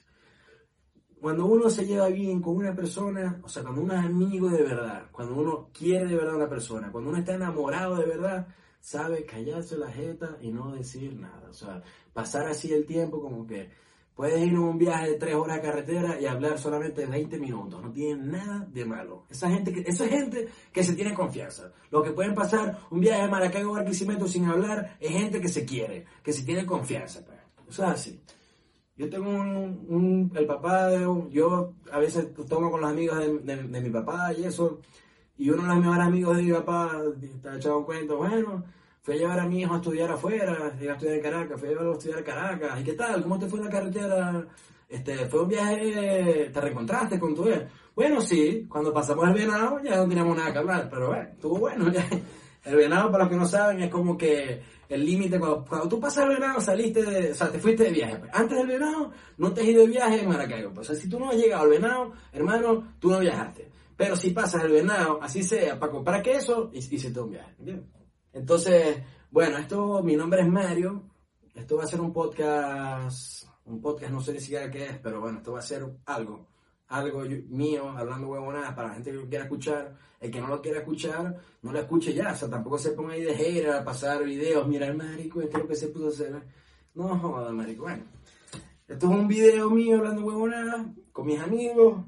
Cuando 1.22 1.46
uno 1.46 1.70
se 1.70 1.86
lleva 1.86 2.10
bien 2.10 2.42
con 2.42 2.58
una 2.58 2.75
persona, 2.75 3.39
o 3.44 3.50
sea, 3.50 3.63
cuando 3.63 3.82
uno 3.82 3.94
es 3.94 4.00
amigo 4.06 4.50
de 4.50 4.63
verdad, 4.63 5.10
cuando 5.12 5.36
uno 5.36 5.70
quiere 5.74 6.06
de 6.06 6.16
verdad 6.16 6.34
a 6.34 6.38
una 6.38 6.50
persona, 6.50 6.92
cuando 6.92 7.10
uno 7.10 7.20
está 7.20 7.36
enamorado 7.36 7.96
de 7.96 8.06
verdad, 8.06 8.48
sabe 8.80 9.25
callarse 9.25 9.77
la 9.77 9.92
jeta 9.92 10.38
y 10.42 10.51
no 10.51 10.74
decir 10.74 11.16
nada. 11.16 11.50
O 11.50 11.54
sea, 11.54 11.82
pasar 12.13 12.48
así 12.48 12.72
el 12.74 12.86
tiempo 12.86 13.22
como 13.22 13.48
que 13.48 13.70
puedes 14.17 14.41
ir 14.41 14.50
en 14.50 14.57
un 14.57 14.77
viaje 14.77 15.12
de 15.12 15.15
tres 15.15 15.36
horas 15.36 15.55
de 15.57 15.62
carretera 15.62 16.19
y 16.19 16.25
hablar 16.25 16.57
solamente 16.59 17.05
20 17.05 17.39
minutos. 17.39 17.81
No 17.81 17.91
tiene 17.91 18.21
nada 18.25 18.67
de 18.69 18.83
malo. 18.83 19.24
Esa 19.29 19.50
gente 19.50 19.71
que, 19.71 19.81
esa 19.89 20.07
gente 20.07 20.50
que 20.74 20.83
se 20.83 20.93
tiene 20.93 21.13
confianza. 21.13 21.71
Los 21.91 22.03
que 22.03 22.12
pueden 22.12 22.33
pasar 22.36 22.79
un 22.91 23.00
viaje 23.00 23.21
de 23.21 23.27
Maracaibo 23.29 23.75
a 23.75 23.79
Barquisimeto 23.79 24.27
sin 24.27 24.43
hablar 24.45 24.97
es 25.00 25.12
gente 25.12 25.39
que 25.39 25.47
se 25.47 25.63
quiere, 25.63 26.03
que 26.21 26.33
se 26.33 26.43
tiene 26.43 26.65
confianza. 26.65 27.24
pues. 27.25 27.38
Eso 27.69 27.83
es 27.86 27.89
así. 27.89 28.21
Yo 28.97 29.07
tengo 29.09 29.29
un, 29.29 30.31
el 30.36 30.45
papá 30.47 30.88
de 30.88 31.05
un- 31.07 31.29
yo 31.29 31.74
a 31.91 32.00
veces 32.00 32.33
tomo 32.50 32.71
con 32.71 32.81
los 32.81 32.89
amigos 32.89 33.19
de 33.43 33.81
mi 33.81 33.89
papá 33.91 34.33
y 34.33 34.43
eso, 34.45 34.79
y 35.38 35.51
uno 35.51 35.62
de 35.62 35.67
los 35.67 35.77
mejores 35.77 36.03
amigos 36.07 36.36
de 36.38 36.41
mi 36.43 36.51
papá 36.51 37.00
está 37.21 37.55
echado 37.57 37.77
un 37.77 37.83
cuento, 37.86 38.17
bueno, 38.17 38.63
fui 39.08 39.16
a 39.16 39.20
llevar 39.20 39.40
a 39.40 39.48
mi 39.48 39.62
hijo 39.62 39.74
a 39.74 39.78
estudiar 39.78 40.12
afuera, 40.12 40.52
a 40.52 40.68
estudiar 40.68 41.16
en 41.16 41.22
Caracas, 41.22 41.58
fui 41.58 41.70
a 41.70 41.72
llevarlo 41.72 41.92
a 41.92 41.94
estudiar 41.94 42.20
a 42.20 42.24
Caracas, 42.26 42.82
¿y 42.82 42.84
qué 42.84 42.92
tal? 42.92 43.24
¿Cómo 43.24 43.40
te 43.40 43.48
fue 43.48 43.60
en 43.60 43.66
la 43.66 43.72
carretera? 43.72 44.46
Este, 44.90 45.26
fue 45.28 45.44
un 45.44 45.48
viaje, 45.48 46.50
te 46.54 46.60
reencontraste 46.60 47.18
con 47.18 47.34
tu 47.34 47.48
ex. 47.48 47.72
Bueno, 47.96 48.20
sí, 48.20 48.66
cuando 48.68 48.94
pasamos 48.94 49.26
el 49.30 49.34
venado 49.34 49.80
ya 49.82 49.96
no 49.96 50.10
teníamos 50.10 50.36
nada 50.36 50.52
que 50.52 50.58
hablar, 50.58 50.90
pero 50.90 51.08
bueno, 51.08 51.30
estuvo 51.30 51.58
bueno. 51.58 51.90
ya. 51.94 52.06
El 52.66 52.76
venado, 52.76 53.10
para 53.10 53.24
los 53.24 53.32
que 53.32 53.40
no 53.40 53.46
saben, 53.46 53.82
es 53.82 53.90
como 53.90 54.18
que 54.18 54.62
el 54.90 55.06
límite, 55.06 55.40
cuando, 55.40 55.88
tú 55.88 56.02
pasas 56.02 56.26
el 56.26 56.32
venado, 56.32 56.60
saliste 56.60 57.32
o 57.32 57.34
sea, 57.34 57.50
te 57.50 57.60
fuiste 57.60 57.86
de 57.86 57.92
viaje. 57.92 58.18
pues. 58.18 58.32
Antes 58.34 58.58
del 58.58 58.68
venado, 58.68 59.14
no 59.38 59.54
te 59.54 59.62
has 59.62 59.68
ido 59.68 59.84
de 59.84 59.88
viaje 59.88 60.22
en 60.22 60.28
Maracaibo. 60.28 60.74
pues. 60.74 60.90
O 60.90 60.92
sea, 60.94 61.02
si 61.02 61.08
tú 61.08 61.18
no 61.18 61.30
has 61.30 61.38
llegado 61.38 61.64
al 61.64 61.70
venado, 61.70 62.12
hermano, 62.34 62.96
tú 63.00 63.10
no 63.10 63.20
viajaste. 63.20 63.72
Pero 63.96 64.18
si 64.18 64.32
pasas 64.32 64.66
el 64.66 64.72
venado, 64.74 65.18
así 65.22 65.44
sea, 65.44 65.80
para 65.80 65.94
comprar 65.94 66.22
queso, 66.22 66.70
hiciste 66.74 67.18
un 67.22 67.30
viaje. 67.30 67.56
Entonces, 68.38 68.98
bueno, 69.32 69.58
esto, 69.58 70.03
mi 70.03 70.15
nombre 70.15 70.41
es 70.41 70.48
Mario. 70.48 71.03
Esto 71.56 71.77
va 71.77 71.86
a 71.86 71.88
ser 71.88 72.00
un 72.00 72.13
podcast, 72.13 73.46
un 73.65 73.82
podcast, 73.82 74.12
no 74.12 74.22
sé 74.22 74.34
ni 74.34 74.39
siquiera 74.39 74.70
qué 74.70 74.86
es, 74.86 75.00
pero 75.00 75.20
bueno, 75.20 75.39
esto 75.39 75.53
va 75.53 75.60
a 75.60 75.63
ser 75.63 75.84
algo, 76.06 76.48
algo 76.88 77.24
mío, 77.50 77.89
hablando 77.89 78.27
huevonadas 78.27 78.74
para 78.75 78.89
la 78.89 78.94
gente 78.94 79.10
que 79.10 79.17
lo 79.17 79.27
quiera 79.27 79.46
escuchar. 79.46 79.96
El 80.20 80.32
que 80.32 80.39
no 80.39 80.48
lo 80.48 80.62
quiera 80.62 80.79
escuchar, 80.79 81.36
no 81.63 81.72
lo 81.72 81.79
escuche 81.79 82.13
ya. 82.13 82.32
O 82.32 82.36
sea, 82.36 82.50
tampoco 82.50 82.77
se 82.77 82.91
ponga 82.91 83.13
ahí 83.13 83.24
de 83.24 83.36
hater 83.36 83.72
a 83.72 83.84
pasar 83.84 84.24
videos. 84.24 84.67
Mira, 84.67 84.86
el 84.86 84.96
marico, 84.96 85.41
este 85.41 85.58
es 85.58 85.63
lo 85.63 85.67
que 85.67 85.75
se 85.75 85.88
puso 85.88 86.06
a 86.06 86.10
hacer. 86.10 86.44
No 86.94 87.17
joda, 87.17 87.51
marico. 87.51 87.84
Bueno, 87.84 88.03
esto 88.88 89.12
es 89.12 89.17
un 89.17 89.27
video 89.27 89.70
mío 89.72 89.98
hablando 89.98 90.25
huevonadas 90.25 90.86
con 91.12 91.25
mis 91.25 91.39
amigos. 91.39 92.06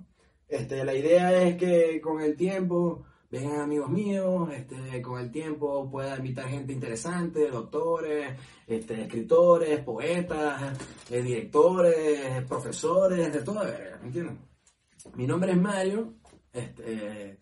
Este, 0.47 0.83
la 0.83 0.93
idea 0.93 1.41
es 1.43 1.57
que 1.57 1.99
con 2.01 2.21
el 2.21 2.35
tiempo 2.35 3.05
vengan 3.29 3.61
amigos 3.61 3.89
míos, 3.89 4.49
este, 4.51 5.01
con 5.01 5.19
el 5.19 5.31
tiempo 5.31 5.89
pueda 5.89 6.17
invitar 6.17 6.47
gente 6.47 6.73
interesante, 6.73 7.49
doctores, 7.49 8.35
este, 8.65 9.01
escritores, 9.03 9.81
poetas, 9.81 10.77
eh, 11.09 11.21
directores, 11.21 12.43
profesores, 12.45 13.31
de 13.31 13.41
toda 13.41 13.65
verga, 13.65 13.99
¿me 14.01 14.07
entienden? 14.07 14.39
Mi 15.15 15.27
nombre 15.27 15.51
es 15.51 15.57
Mario, 15.57 16.15
este, 16.51 17.39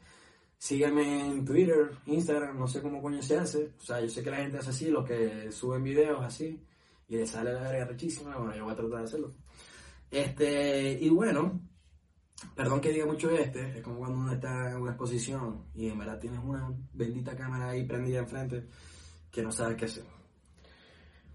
síganme 0.58 1.28
en 1.28 1.46
Twitter, 1.46 1.92
Instagram, 2.06 2.60
no 2.60 2.68
sé 2.68 2.82
cómo 2.82 3.02
coño 3.02 3.22
se 3.22 3.38
hace, 3.38 3.72
o 3.78 3.82
sea, 3.82 4.02
yo 4.02 4.10
sé 4.10 4.24
que 4.24 4.32
la 4.32 4.38
gente 4.38 4.58
hace 4.58 4.72
así, 4.72 4.90
los 4.90 5.06
que 5.06 5.52
suben 5.52 5.84
videos 5.84 6.22
así, 6.22 6.62
y 7.08 7.16
les 7.16 7.30
sale 7.30 7.54
la 7.54 7.62
verga 7.62 7.86
rechísima, 7.86 8.36
bueno, 8.36 8.54
yo 8.56 8.66
voy 8.66 8.74
a 8.74 8.76
tratar 8.76 9.00
de 9.00 9.06
hacerlo. 9.06 9.34
Este, 10.12 11.00
y 11.02 11.10
bueno, 11.10 11.62
Perdón 12.56 12.82
que 12.82 12.92
diga 12.92 13.06
mucho 13.06 13.30
este, 13.32 13.78
es 13.78 13.84
como 13.84 14.00
cuando 14.00 14.20
uno 14.20 14.34
está 14.34 14.72
en 14.72 14.78
una 14.78 14.92
exposición 14.92 15.66
y 15.74 15.90
en 15.90 15.98
verdad 15.98 16.20
tienes 16.20 16.40
una 16.44 16.72
bendita 16.94 17.36
cámara 17.36 17.70
ahí 17.70 17.84
prendida 17.84 18.20
enfrente 18.20 18.68
que 19.32 19.42
no 19.42 19.52
sabes 19.52 19.78
qué 19.78 19.86
hacer. 19.86 20.06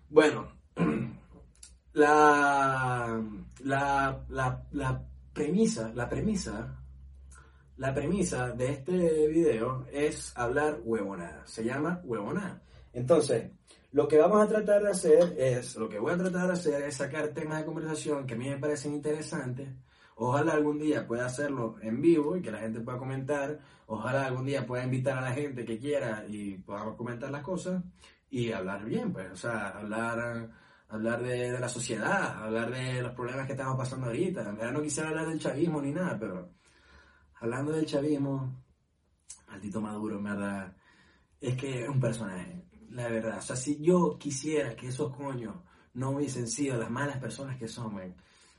Bueno, 0.09 0.53
la, 1.95 3.23
la, 3.61 4.25
la, 4.29 4.67
la 4.71 5.05
premisa, 5.33 5.93
la 5.95 6.09
premisa, 6.09 6.79
la 7.79 7.95
premisa 7.95 8.51
de 8.51 8.71
este 8.71 9.27
video 9.29 9.87
es 9.91 10.33
hablar 10.37 10.81
huevonada. 10.85 11.47
Se 11.47 11.65
llama 11.65 12.01
huevonada. 12.05 12.63
Entonces, 12.93 13.51
lo 13.93 14.07
que 14.07 14.19
vamos 14.19 14.43
a 14.43 14.49
tratar 14.49 14.83
de 14.83 14.91
hacer 14.91 15.35
es, 15.39 15.77
lo 15.77 15.89
que 15.89 15.99
voy 15.99 16.13
a 16.13 16.19
tratar 16.19 16.47
de 16.47 16.53
hacer 16.53 16.83
es 16.83 16.97
sacar 16.97 17.29
temas 17.29 17.59
de 17.59 17.67
conversación 17.67 18.27
que 18.27 18.35
a 18.35 18.37
mí 18.37 18.49
me 18.49 18.59
parecen 18.59 18.95
interesantes. 18.95 19.69
Ojalá 20.25 20.53
algún 20.53 20.79
día 20.79 21.05
pueda 21.05 21.27
hacerlo 21.27 21.75
en 21.83 22.01
vivo 22.01 22.37
y 22.37 22.43
que 22.43 22.53
la 22.53 22.61
gente 22.61 22.79
pueda 22.81 22.97
comentar. 22.97 23.59
Ojalá 23.87 24.27
algún 24.27 24.47
día 24.47 24.65
pueda 24.65 24.85
invitar 24.85 25.19
a 25.19 25.23
la 25.23 25.33
gente 25.33 25.65
que 25.65 25.81
quiera 25.81 26.25
y 26.29 26.59
podamos 26.59 26.95
comentar 26.95 27.29
las 27.29 27.43
cosas 27.43 27.83
y 28.31 28.53
hablar 28.53 28.85
bien, 28.85 29.13
pues, 29.13 29.33
o 29.33 29.37
sea, 29.37 29.71
hablar, 29.71 30.49
hablar 30.89 31.23
de, 31.25 31.59
la 31.59 31.69
sociedad, 31.69 32.41
hablar 32.41 32.71
de 32.71 33.03
los 33.03 33.13
problemas 33.15 33.47
que 33.47 33.55
estamos 33.55 33.77
pasando 33.77 34.07
ahorita. 34.07 34.49
En 34.49 34.57
verdad 34.57 34.73
no 34.73 34.83
quisiera 34.83 35.09
hablar 35.09 35.27
del 35.27 35.41
chavismo 35.41 35.83
ni 35.83 35.91
nada, 35.91 36.17
pero 36.17 36.51
hablando 37.41 37.73
del 37.73 37.87
chavismo, 37.87 38.63
maldito 39.49 39.81
Maduro, 39.81 40.19
en 40.19 40.23
verdad, 40.23 40.77
es 41.41 41.57
que 41.57 41.83
es 41.83 41.89
un 41.89 41.99
personaje, 41.99 42.65
la 42.91 43.09
verdad. 43.09 43.39
O 43.39 43.43
sea, 43.43 43.57
si 43.57 43.83
yo 43.83 44.17
quisiera 44.21 44.77
que 44.77 44.87
esos 44.87 45.13
coños 45.17 45.57
no 45.95 46.11
hubiesen 46.11 46.47
sido 46.47 46.79
las 46.79 46.91
malas 46.93 47.19
personas 47.19 47.59
que 47.59 47.67
son, 47.67 48.01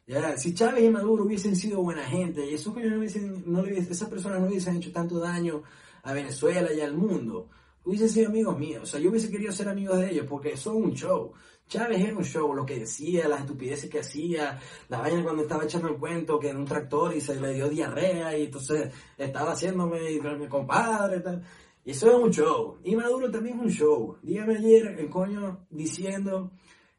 ya, 0.08 0.38
si 0.38 0.54
Chávez 0.54 0.84
y 0.84 0.90
Maduro 0.90 1.24
hubiesen 1.24 1.56
sido 1.56 1.82
buena 1.82 2.04
gente 2.04 2.54
esos 2.54 2.76
no 2.76 2.98
hubiesen, 3.00 3.44
no 3.46 3.62
hubiesen- 3.64 3.92
esas 3.92 4.10
personas 4.10 4.42
no 4.42 4.48
hubiesen 4.48 4.76
hecho 4.78 4.92
tanto 4.92 5.20
daño 5.20 5.64
a 6.04 6.14
Venezuela 6.14 6.74
y 6.74 6.82
al 6.82 6.94
mundo, 6.96 7.50
hubiesen 7.86 8.10
sido 8.10 8.30
amigos 8.30 8.58
míos. 8.60 8.84
O 8.84 8.86
sea, 8.86 9.00
yo 9.00 9.10
hubiese 9.10 9.30
querido 9.32 9.52
ser 9.52 9.70
amigos 9.70 10.00
de 10.00 10.12
ellos 10.12 10.26
porque 10.30 10.58
son 10.58 10.76
un 10.78 10.94
show. 10.94 11.32
Chávez 11.68 12.02
era 12.02 12.18
un 12.18 12.26
show, 12.26 12.54
lo 12.54 12.66
que 12.66 12.80
decía, 12.80 13.28
las 13.30 13.42
estupideces 13.42 13.90
que 13.90 14.00
hacía, 14.02 14.60
la 14.90 15.00
vaina 15.00 15.24
cuando 15.24 15.44
estaba 15.44 15.64
echando 15.64 15.88
el 15.88 15.96
cuento 15.96 16.38
que 16.38 16.50
en 16.50 16.58
un 16.58 16.66
tractor 16.66 17.16
y 17.16 17.22
se 17.22 17.40
le 17.40 17.54
dio 17.54 17.70
diarrea 17.70 18.38
y 18.38 18.44
entonces 18.44 18.92
estaba 19.18 19.54
haciéndome 19.54 20.12
y 20.12 20.20
mi 20.20 20.48
compadre 20.48 21.18
y 21.18 21.24
tal. 21.24 21.44
Y 21.86 21.92
eso 21.92 22.10
es 22.10 22.16
un 22.16 22.32
show. 22.32 22.78
Y 22.84 22.96
Maduro 22.96 23.32
también 23.32 23.58
es 23.58 23.64
un 23.64 23.72
show. 23.72 24.18
Dígame 24.22 24.58
ayer 24.58 24.88
el 25.00 25.10
coño 25.10 25.66
diciendo 25.70 26.52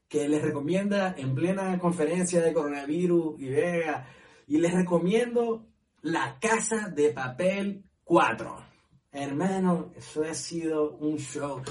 que 0.08 0.28
les 0.28 0.42
recomienda 0.42 1.14
en 1.16 1.34
plena 1.34 1.78
conferencia 1.78 2.40
de 2.40 2.52
coronavirus 2.52 3.40
y 3.40 3.48
vega, 3.48 4.06
y 4.46 4.58
les 4.58 4.72
recomiendo 4.72 5.66
La 6.02 6.38
Casa 6.40 6.88
de 6.88 7.10
Papel 7.10 7.84
4. 8.04 8.56
Hermano, 9.12 9.92
eso 9.96 10.22
ha 10.24 10.34
sido 10.34 10.96
un 10.96 11.16
show. 11.18 11.62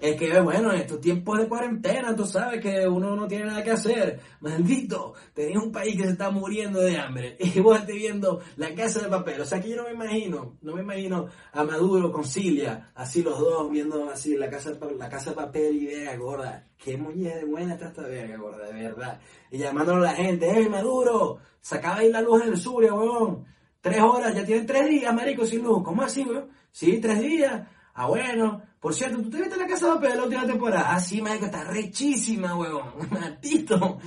Es 0.00 0.16
que, 0.16 0.40
bueno, 0.40 0.72
en 0.72 0.80
estos 0.80 1.00
tiempos 1.00 1.38
de 1.38 1.48
cuarentena, 1.48 2.14
tú 2.14 2.26
sabes 2.26 2.60
que 2.60 2.86
uno 2.86 3.14
no 3.14 3.26
tiene 3.26 3.46
nada 3.46 3.62
que 3.62 3.70
hacer. 3.70 4.20
Maldito, 4.40 5.14
tenés 5.32 5.56
un 5.56 5.72
país 5.72 5.96
que 5.96 6.04
se 6.04 6.10
está 6.10 6.30
muriendo 6.30 6.80
de 6.80 6.98
hambre 6.98 7.36
y 7.40 7.60
vos 7.60 7.78
estás 7.78 7.94
viendo 7.94 8.40
la 8.56 8.74
casa 8.74 9.02
de 9.02 9.08
papel. 9.08 9.40
O 9.40 9.44
sea 9.44 9.60
que 9.60 9.70
yo 9.70 9.76
no 9.76 9.84
me 9.84 9.92
imagino, 9.92 10.58
no 10.62 10.74
me 10.74 10.82
imagino 10.82 11.28
a 11.52 11.64
Maduro 11.64 12.12
con 12.12 12.24
Cilia, 12.24 12.90
así 12.94 13.22
los 13.22 13.38
dos 13.38 13.70
viendo 13.70 14.10
así 14.10 14.36
la 14.36 14.50
casa 14.50 14.72
de, 14.72 14.94
la 14.96 15.08
casa 15.08 15.30
de 15.30 15.36
papel 15.36 15.76
y 15.76 15.86
verga, 15.86 16.16
gorda. 16.16 16.66
Qué 16.76 16.96
muñeca 16.96 17.36
de 17.36 17.44
buena 17.44 17.74
está 17.74 17.86
esta 17.86 18.02
verga, 18.02 18.36
gorda, 18.36 18.66
de 18.66 18.72
verdad. 18.74 19.20
Y 19.50 19.58
llamándole 19.58 20.08
a 20.08 20.12
la 20.12 20.16
gente, 20.16 20.50
¡eh, 20.50 20.68
Maduro! 20.68 21.38
Sacaba 21.60 21.98
ahí 21.98 22.10
la 22.10 22.20
luz 22.20 22.42
en 22.42 22.48
el 22.48 22.58
sur, 22.58 22.82
huevón. 22.84 23.46
Tres 23.80 24.00
horas, 24.00 24.34
ya 24.34 24.44
tienen 24.44 24.66
tres 24.66 24.88
días, 24.88 25.14
marico, 25.14 25.46
sin 25.46 25.62
luz. 25.62 25.82
¿Cómo 25.82 26.02
así, 26.02 26.24
weón? 26.24 26.50
Sí, 26.70 26.98
tres 27.00 27.20
días. 27.20 27.68
Ah, 27.94 28.06
bueno. 28.06 28.62
Por 28.84 28.92
cierto, 28.92 29.22
¿tú 29.22 29.30
te 29.30 29.38
viste 29.38 29.56
la 29.56 29.66
casa 29.66 29.86
de 29.86 29.92
papel 29.94 30.16
la 30.18 30.24
última 30.24 30.46
temporada? 30.46 30.94
Ah, 30.94 31.00
sí, 31.00 31.22
marico, 31.22 31.46
está 31.46 31.64
rechísima, 31.64 32.54
huevón. 32.54 32.92
Maldito. 33.10 33.98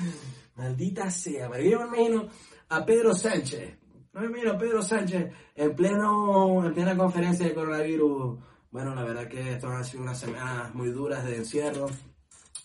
Maldita 0.55 1.09
sea. 1.09 1.49
marico. 1.49 1.71
Yo 1.71 1.87
me 1.87 2.29
a 2.69 2.85
Pedro 2.85 3.15
Sánchez. 3.15 3.75
No 4.13 4.21
me 4.21 4.27
imagino 4.27 4.51
a 4.51 4.57
Pedro 4.59 4.83
Sánchez 4.83 5.33
en 5.55 5.75
pleno, 5.75 6.63
en 6.63 6.75
plena 6.75 6.95
conferencia 6.95 7.47
de 7.47 7.55
coronavirus. 7.55 8.37
Bueno, 8.69 8.93
la 8.93 9.03
verdad 9.03 9.27
que 9.27 9.53
esto 9.53 9.67
han 9.67 9.83
sido 9.83 10.03
unas 10.03 10.19
semanas 10.19 10.75
muy 10.75 10.91
duras 10.91 11.25
de 11.25 11.37
encierro. 11.37 11.87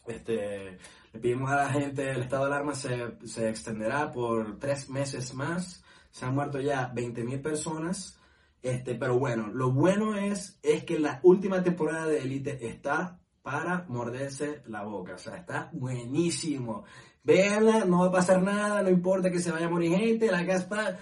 Este, 0.06 0.78
le 1.14 1.18
pedimos 1.18 1.50
a 1.50 1.56
la 1.56 1.70
gente, 1.70 2.10
el 2.10 2.24
estado 2.24 2.44
de 2.44 2.52
alarma 2.52 2.74
se, 2.74 3.16
se 3.24 3.48
extenderá 3.48 4.12
por 4.12 4.58
tres 4.58 4.90
meses 4.90 5.32
más. 5.32 5.82
Se 6.10 6.26
han 6.26 6.34
muerto 6.34 6.60
ya 6.60 6.92
20.000 6.92 7.40
personas. 7.40 8.18
Este, 8.62 8.94
pero 8.94 9.18
bueno, 9.18 9.48
lo 9.48 9.72
bueno 9.72 10.14
es, 10.14 10.58
es 10.62 10.84
que 10.84 10.98
la 10.98 11.20
última 11.24 11.62
temporada 11.62 12.06
de 12.06 12.18
Elite 12.18 12.66
está 12.66 13.18
para 13.42 13.84
morderse 13.88 14.62
la 14.68 14.84
boca. 14.84 15.14
O 15.14 15.18
sea, 15.18 15.36
está 15.36 15.68
buenísimo. 15.72 16.84
Véanla, 17.24 17.84
no 17.84 18.00
va 18.00 18.06
a 18.06 18.12
pasar 18.12 18.42
nada, 18.42 18.82
no 18.82 18.90
importa 18.90 19.30
que 19.30 19.40
se 19.40 19.50
vaya 19.50 19.66
a 19.66 19.70
morir 19.70 19.96
gente, 19.96 20.30
la 20.30 20.46
caspa 20.46 20.96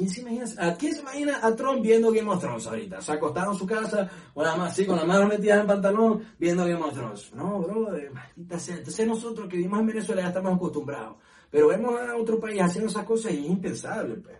¿quién 0.00 0.08
se 0.08 0.20
imagina, 0.20 0.44
a, 0.58 0.74
¿quién 0.74 0.94
se 0.94 1.00
imagina 1.00 1.40
a 1.42 1.54
Trump 1.54 1.82
viendo 1.82 2.10
Game 2.10 2.30
of 2.30 2.40
Thrones 2.40 2.66
ahorita? 2.66 2.98
O 2.98 3.02
sea, 3.02 3.16
acostado 3.16 3.52
en 3.52 3.58
su 3.58 3.66
casa, 3.66 4.10
o 4.34 4.42
nada 4.42 4.56
más 4.56 4.72
así, 4.72 4.86
con 4.86 4.96
las 4.96 5.06
manos 5.06 5.28
metidas 5.28 5.60
en 5.60 5.66
pantalón, 5.66 6.24
viendo 6.38 6.64
Game 6.64 6.82
of 6.82 6.94
Thrones. 6.94 7.34
No, 7.34 7.60
bro, 7.60 7.88
maldita 8.12 8.58
sea. 8.58 8.76
Entonces 8.76 9.06
nosotros 9.06 9.48
que 9.48 9.56
vivimos 9.56 9.80
en 9.80 9.86
Venezuela 9.86 10.22
ya 10.22 10.28
estamos 10.28 10.54
acostumbrados. 10.54 11.16
Pero 11.50 11.68
vemos 11.68 12.00
a 12.00 12.16
otro 12.16 12.38
país 12.38 12.60
haciendo 12.62 12.90
esas 12.90 13.04
cosas 13.04 13.32
y 13.32 13.38
es 13.38 13.50
impensable, 13.50 14.14
pues. 14.16 14.36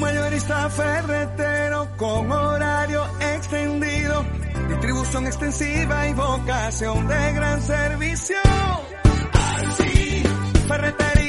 Mayorista 0.00 0.70
ferretero 0.70 1.88
con 1.96 2.32
horario 2.32 3.04
extendido, 3.20 4.24
distribución 4.68 5.26
extensiva 5.26 6.08
y 6.08 6.14
vocación 6.14 7.06
de 7.06 7.32
gran 7.34 7.60
servicio. 7.60 8.36
Así, 9.32 10.22
ferretería. 10.66 11.19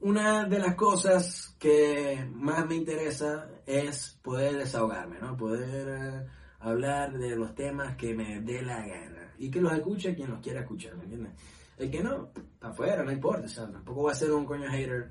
Una 0.00 0.44
de 0.44 0.60
las 0.60 0.76
cosas 0.76 1.56
que 1.58 2.24
más 2.32 2.66
me 2.66 2.76
interesa 2.76 3.48
es 3.66 4.18
poder 4.22 4.56
desahogarme, 4.56 5.18
¿no? 5.18 5.36
Poder 5.36 5.88
eh, 5.88 6.26
hablar 6.60 7.18
de 7.18 7.34
los 7.34 7.54
temas 7.54 7.96
que 7.96 8.14
me 8.14 8.40
dé 8.40 8.62
la 8.62 8.86
gana. 8.86 9.34
Y 9.38 9.50
que 9.50 9.60
los 9.60 9.72
escuche 9.72 10.14
quien 10.14 10.30
los 10.30 10.40
quiera 10.40 10.60
escuchar, 10.60 10.96
¿me 10.96 11.04
entiendes? 11.04 11.32
El 11.76 11.90
que 11.90 12.02
no, 12.02 12.30
para 12.58 12.72
afuera, 12.72 13.02
no 13.02 13.12
importa, 13.12 13.46
o 13.46 13.48
sea, 13.48 13.70
tampoco 13.70 14.04
va 14.04 14.12
a 14.12 14.16
ser 14.16 14.32
un 14.32 14.44
coño 14.44 14.68
hater. 14.70 15.10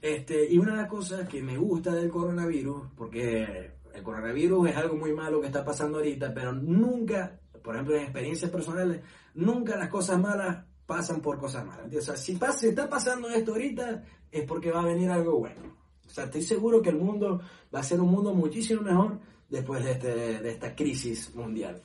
Este, 0.00 0.52
y 0.52 0.58
una 0.58 0.72
de 0.72 0.82
las 0.82 0.88
cosas 0.88 1.28
que 1.28 1.42
me 1.42 1.56
gusta 1.56 1.92
del 1.92 2.08
coronavirus, 2.08 2.88
porque 2.96 3.72
el 3.92 4.02
coronavirus 4.02 4.70
es 4.70 4.76
algo 4.76 4.96
muy 4.96 5.12
malo 5.12 5.40
que 5.40 5.48
está 5.48 5.64
pasando 5.64 5.98
ahorita, 5.98 6.32
pero 6.32 6.52
nunca, 6.52 7.40
por 7.62 7.74
ejemplo, 7.74 7.96
en 7.96 8.02
experiencias 8.02 8.50
personales, 8.50 9.00
nunca 9.34 9.76
las 9.76 9.88
cosas 9.88 10.20
malas 10.20 10.64
pasan 10.86 11.20
por 11.20 11.38
cosas 11.38 11.66
malas. 11.66 11.84
¿entiendes? 11.84 12.08
O 12.08 12.12
sea, 12.12 12.16
si, 12.16 12.36
pasa, 12.36 12.58
si 12.58 12.68
está 12.68 12.88
pasando 12.88 13.28
esto 13.28 13.52
ahorita, 13.52 14.02
es 14.30 14.44
porque 14.44 14.70
va 14.70 14.80
a 14.80 14.86
venir 14.86 15.10
algo 15.10 15.38
bueno. 15.38 15.76
O 16.06 16.10
sea, 16.10 16.24
estoy 16.24 16.42
seguro 16.42 16.80
que 16.80 16.90
el 16.90 16.96
mundo 16.96 17.40
va 17.74 17.80
a 17.80 17.84
ser 17.84 18.00
un 18.00 18.10
mundo 18.10 18.34
muchísimo 18.34 18.82
mejor 18.82 19.18
después 19.48 19.84
de, 19.84 19.92
este, 19.92 20.14
de 20.40 20.50
esta 20.50 20.74
crisis 20.74 21.34
mundial. 21.34 21.82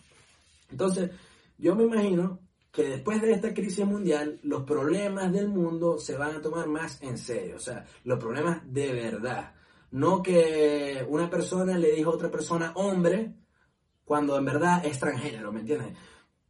Entonces, 0.72 1.12
yo 1.58 1.76
me 1.76 1.84
imagino 1.84 2.40
que 2.72 2.84
después 2.84 3.22
de 3.22 3.32
esta 3.32 3.54
crisis 3.54 3.86
mundial, 3.86 4.40
los 4.42 4.64
problemas 4.64 5.32
del 5.32 5.48
mundo 5.48 6.00
se 6.00 6.18
van 6.18 6.36
a 6.36 6.42
tomar 6.42 6.68
más 6.68 7.02
en 7.04 7.18
serio. 7.18 7.58
O 7.58 7.60
sea, 7.60 7.86
los 8.04 8.20
problemas 8.20 8.62
de 8.66 8.92
verdad. 8.92 9.54
No 9.92 10.24
que 10.24 11.06
una 11.08 11.30
persona 11.30 11.78
le 11.78 11.92
dijo 11.92 12.10
a 12.10 12.16
otra 12.16 12.32
persona 12.32 12.72
hombre 12.76 13.36
cuando 14.04 14.36
en 14.38 14.46
verdad 14.46 14.84
es 14.84 15.00
transgénero, 15.00 15.52
¿me 15.52 15.60
entiendes? 15.60 15.96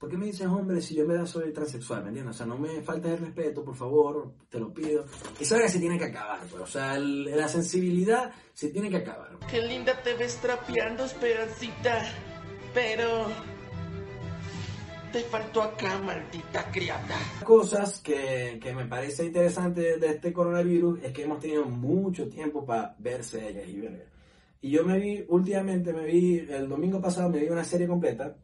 ¿Por 0.04 0.10
qué 0.12 0.18
me 0.18 0.26
dices 0.26 0.48
hombre 0.48 0.82
si 0.82 0.96
yo 0.96 1.04
en 1.04 1.08
verdad 1.08 1.26
soy 1.26 1.54
transexual, 1.54 2.02
¿me 2.04 2.10
entiendes? 2.10 2.36
O 2.36 2.38
sea, 2.40 2.46
no 2.46 2.58
me 2.58 2.82
faltes 2.82 3.14
el 3.14 3.20
respeto, 3.20 3.64
por 3.64 3.74
favor, 3.74 4.34
te 4.50 4.60
lo 4.60 4.74
pido. 4.74 5.06
Esa 5.40 5.58
que 5.58 5.70
se 5.70 5.80
tiene 5.80 5.98
que 5.98 6.04
acabar, 6.04 6.42
pues. 6.52 6.62
O 6.62 6.68
sea, 6.68 6.98
el- 6.98 7.24
la 7.24 7.48
sensibilidad 7.48 8.30
se 8.54 8.68
tiene 8.68 8.90
que 8.90 8.98
acabar. 8.98 9.30
Qué 9.50 9.62
linda 9.62 9.94
te 10.04 10.14
ves 10.16 10.36
trapeando, 10.42 11.06
Esperancita. 11.06 12.04
Pero... 12.74 13.28
Te 15.14 15.22
faltó 15.22 15.62
acá, 15.62 15.98
maldita 16.00 16.70
criada. 16.70 17.16
cosas 17.46 18.00
que, 18.02 18.60
que 18.62 18.74
me 18.76 18.84
parece 18.86 19.24
interesante 19.24 19.98
de 20.00 20.08
este 20.08 20.34
coronavirus 20.34 21.00
es 21.02 21.14
que 21.14 21.24
hemos 21.24 21.40
tenido 21.40 21.64
mucho 21.64 22.28
tiempo 22.28 22.66
para 22.66 22.94
ver 23.00 23.24
series 23.24 23.70
y 23.70 23.80
ver. 23.80 24.08
Y 24.60 24.70
yo 24.72 24.84
me 24.84 25.00
vi, 25.00 25.24
últimamente 25.30 25.94
me 25.94 26.04
vi, 26.04 26.40
el 26.40 26.68
domingo 26.68 27.00
pasado 27.00 27.30
me 27.30 27.40
vi 27.40 27.48
una 27.48 27.64
serie 27.64 27.88
completa 27.88 28.36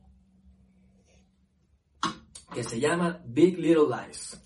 que 2.53 2.63
se 2.63 2.79
llama 2.79 3.21
Big 3.25 3.57
Little 3.57 3.87
Lies. 3.87 4.41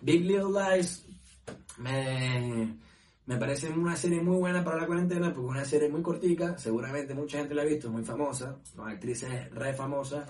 Big 0.00 0.22
Little 0.22 0.52
Lies 0.52 1.04
me, 1.78 2.78
me 3.26 3.36
parece 3.36 3.68
una 3.70 3.96
serie 3.96 4.20
muy 4.20 4.36
buena 4.36 4.64
para 4.64 4.78
la 4.78 4.86
cuarentena 4.86 5.32
porque 5.32 5.48
es 5.48 5.56
una 5.56 5.64
serie 5.64 5.88
muy 5.88 6.02
cortica, 6.02 6.56
seguramente 6.58 7.14
mucha 7.14 7.38
gente 7.38 7.54
la 7.54 7.62
ha 7.62 7.66
visto, 7.66 7.88
es 7.88 7.92
muy 7.92 8.04
famosa, 8.04 8.58
son 8.62 8.88
actrices 8.88 9.50
re 9.52 9.74
famosas. 9.74 10.28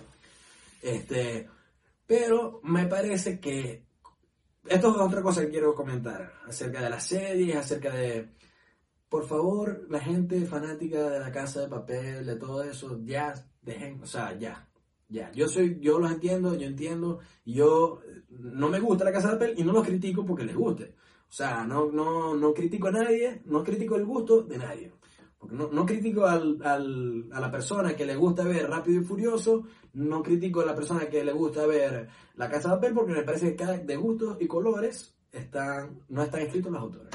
Este, 0.81 1.49
pero 2.07 2.61
me 2.65 2.87
parece 2.87 3.39
que 3.39 3.85
esto 4.67 4.91
es 4.91 4.97
otra 4.97 5.23
cosa 5.23 5.43
que 5.43 5.51
quiero 5.51 5.75
comentar 5.75 6.33
acerca 6.47 6.83
de 6.83 6.91
las 6.91 7.05
series, 7.05 7.57
acerca 7.57 7.91
de, 7.91 8.29
por 9.09 9.27
favor, 9.27 9.87
la 9.91 10.01
gente 10.01 10.45
fanática 10.47 11.11
de 11.11 11.21
la 11.21 11.33
casa 11.33 11.63
de 11.63 11.69
papel, 11.69 12.27
de 12.27 12.37
todo 12.37 12.63
eso, 12.63 12.99
ya 13.03 13.35
dejen, 13.61 14.03
o 14.03 14.07
sea, 14.07 14.39
ya, 14.39 14.69
ya. 15.13 15.31
Yo 15.33 15.47
soy, 15.49 15.79
yo 15.81 15.99
los 15.99 16.11
entiendo, 16.11 16.55
yo 16.55 16.67
entiendo, 16.67 17.21
yo 17.45 18.01
no 18.31 18.69
me 18.69 18.81
gusta 18.81 19.05
la 19.05 19.13
casa 19.13 19.29
de 19.29 19.35
papel 19.35 19.55
y 19.59 19.63
no 19.65 19.73
los 19.73 19.87
critico 19.87 20.25
porque 20.25 20.45
les 20.45 20.57
guste. 20.57 20.95
O 21.29 21.33
sea, 21.35 21.65
no, 21.65 21.91
no, 21.91 22.35
no 22.35 22.53
critico 22.53 22.89
a 22.89 22.93
nadie, 22.93 23.43
no 23.45 23.63
critico 23.63 23.97
el 23.97 24.05
gusto 24.05 24.43
de 24.43 24.59
nadie. 24.59 24.93
No, 25.51 25.69
no 25.73 25.85
critico 25.85 26.25
al, 26.27 26.59
al- 26.63 27.29
a 27.33 27.41
la 27.41 27.51
persona 27.51 27.95
que 27.97 28.07
le 28.07 28.15
gusta 28.15 28.45
ver 28.45 28.69
Rápido 28.71 29.01
y 29.01 29.05
Furioso, 29.05 29.65
no 29.95 30.23
critico 30.23 30.61
a 30.61 30.67
la 30.67 30.75
persona 30.75 31.07
que 31.07 31.25
le 31.25 31.33
gusta 31.33 31.67
ver 31.67 32.09
La 32.37 32.49
Casa 32.49 32.69
de 32.69 32.75
Papel, 32.77 32.95
porque 32.95 33.13
me 33.13 33.23
parece 33.25 33.51
que 33.51 33.57
cada 33.57 33.77
de 33.77 33.97
gustos 33.97 34.37
y 34.41 34.47
colores 34.47 35.15
están, 35.33 36.01
no 36.11 36.23
están 36.23 36.43
escritos 36.43 36.71
los 36.73 36.81
autores. 36.83 37.11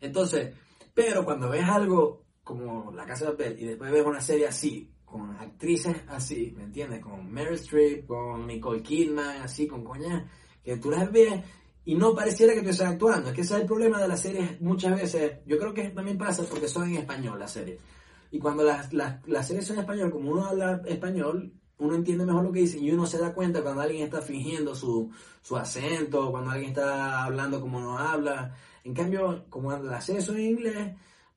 Entonces, 0.00 0.54
pero 0.92 1.24
cuando 1.24 1.48
ves 1.48 1.64
algo 1.64 2.24
como 2.42 2.92
La 2.92 3.06
Casa 3.06 3.24
de 3.26 3.30
Papel 3.32 3.56
y 3.58 3.64
después 3.64 3.90
ves 3.90 4.04
una 4.04 4.20
serie 4.20 4.46
así, 4.46 4.90
con 5.14 5.30
actrices 5.36 5.94
así, 6.08 6.52
¿me 6.56 6.64
entiendes? 6.64 7.00
Con 7.00 7.32
Meryl 7.32 7.54
Streep, 7.54 8.04
con 8.04 8.48
Nicole 8.48 8.82
Kidman, 8.82 9.42
así, 9.42 9.68
con 9.68 9.84
coñas, 9.84 10.24
que 10.64 10.76
tú 10.78 10.90
las 10.90 11.08
ves 11.12 11.40
y 11.84 11.94
no 11.94 12.16
pareciera 12.16 12.52
que 12.52 12.62
tú 12.62 12.70
estás 12.70 12.90
actuando. 12.90 13.28
Es 13.28 13.34
que 13.36 13.42
ese 13.42 13.54
es 13.54 13.60
el 13.60 13.66
problema 13.68 14.02
de 14.02 14.08
las 14.08 14.20
series 14.20 14.60
muchas 14.60 15.00
veces. 15.00 15.34
Yo 15.46 15.56
creo 15.56 15.72
que 15.72 15.90
también 15.90 16.18
pasa 16.18 16.42
porque 16.50 16.66
son 16.66 16.88
en 16.88 16.96
español 16.96 17.38
las 17.38 17.52
series. 17.52 17.78
Y 18.32 18.40
cuando 18.40 18.64
las, 18.64 18.92
las, 18.92 19.24
las 19.28 19.46
series 19.46 19.64
son 19.64 19.76
en 19.76 19.82
español, 19.82 20.10
como 20.10 20.32
uno 20.32 20.46
habla 20.46 20.82
español, 20.84 21.52
uno 21.78 21.94
entiende 21.94 22.26
mejor 22.26 22.42
lo 22.42 22.50
que 22.50 22.62
dicen 22.62 22.82
y 22.82 22.90
uno 22.90 23.06
se 23.06 23.18
da 23.18 23.32
cuenta 23.32 23.62
cuando 23.62 23.82
alguien 23.82 24.02
está 24.02 24.20
fingiendo 24.20 24.74
su, 24.74 25.12
su 25.42 25.56
acento, 25.56 26.32
cuando 26.32 26.50
alguien 26.50 26.70
está 26.70 27.22
hablando 27.22 27.60
como 27.60 27.78
no 27.78 27.96
habla. 27.96 28.52
En 28.82 28.94
cambio, 28.94 29.44
como 29.48 29.70
las 29.78 30.04
series 30.06 30.24
son 30.24 30.38
en 30.38 30.46
inglés, 30.46 30.96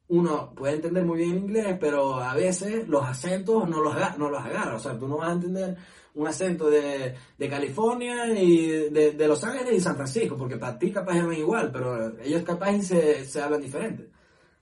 uno 0.09 0.53
puede 0.55 0.75
entender 0.75 1.03
muy 1.03 1.17
bien 1.19 1.37
inglés, 1.37 1.77
pero 1.79 2.15
a 2.15 2.33
veces 2.33 2.87
los 2.87 3.03
acentos 3.03 3.67
no 3.69 3.81
los, 3.81 3.95
no 4.17 4.29
los 4.29 4.43
agarra. 4.43 4.75
O 4.75 4.79
sea, 4.79 4.97
tú 4.97 5.07
no 5.07 5.17
vas 5.17 5.29
a 5.29 5.33
entender 5.33 5.77
un 6.13 6.27
acento 6.27 6.69
de, 6.69 7.15
de 7.37 7.49
California 7.49 8.27
y 8.33 8.89
de, 8.89 9.11
de 9.11 9.27
Los 9.27 9.43
Ángeles 9.43 9.73
y 9.75 9.79
San 9.79 9.95
Francisco, 9.95 10.35
porque 10.37 10.57
para 10.57 10.79
ti 10.79 10.91
capaz 10.91 11.19
hablan 11.19 11.37
igual, 11.37 11.71
pero 11.71 12.17
ellos 12.19 12.43
capaz 12.43 12.81
se, 12.81 13.25
se 13.25 13.41
hablan 13.41 13.61
diferente. 13.61 14.09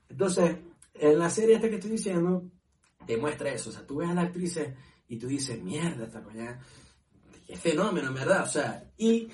Entonces, 0.08 0.56
en 0.94 1.18
la 1.18 1.30
serie 1.30 1.56
esta 1.56 1.68
que 1.68 1.76
estoy 1.76 1.92
diciendo, 1.92 2.44
te 3.06 3.16
muestra 3.16 3.50
eso. 3.50 3.70
O 3.70 3.72
sea, 3.72 3.86
tú 3.86 3.96
ves 3.96 4.10
a 4.10 4.14
la 4.14 4.22
actriz 4.22 4.58
y 5.08 5.16
tú 5.16 5.26
dices, 5.26 5.62
mierda, 5.62 6.04
esta 6.04 6.22
coña, 6.22 6.58
qué 7.46 7.56
fenómeno, 7.56 8.08
en 8.08 8.14
verdad. 8.14 8.42
O 8.42 8.48
sea, 8.48 8.84
y 8.98 9.28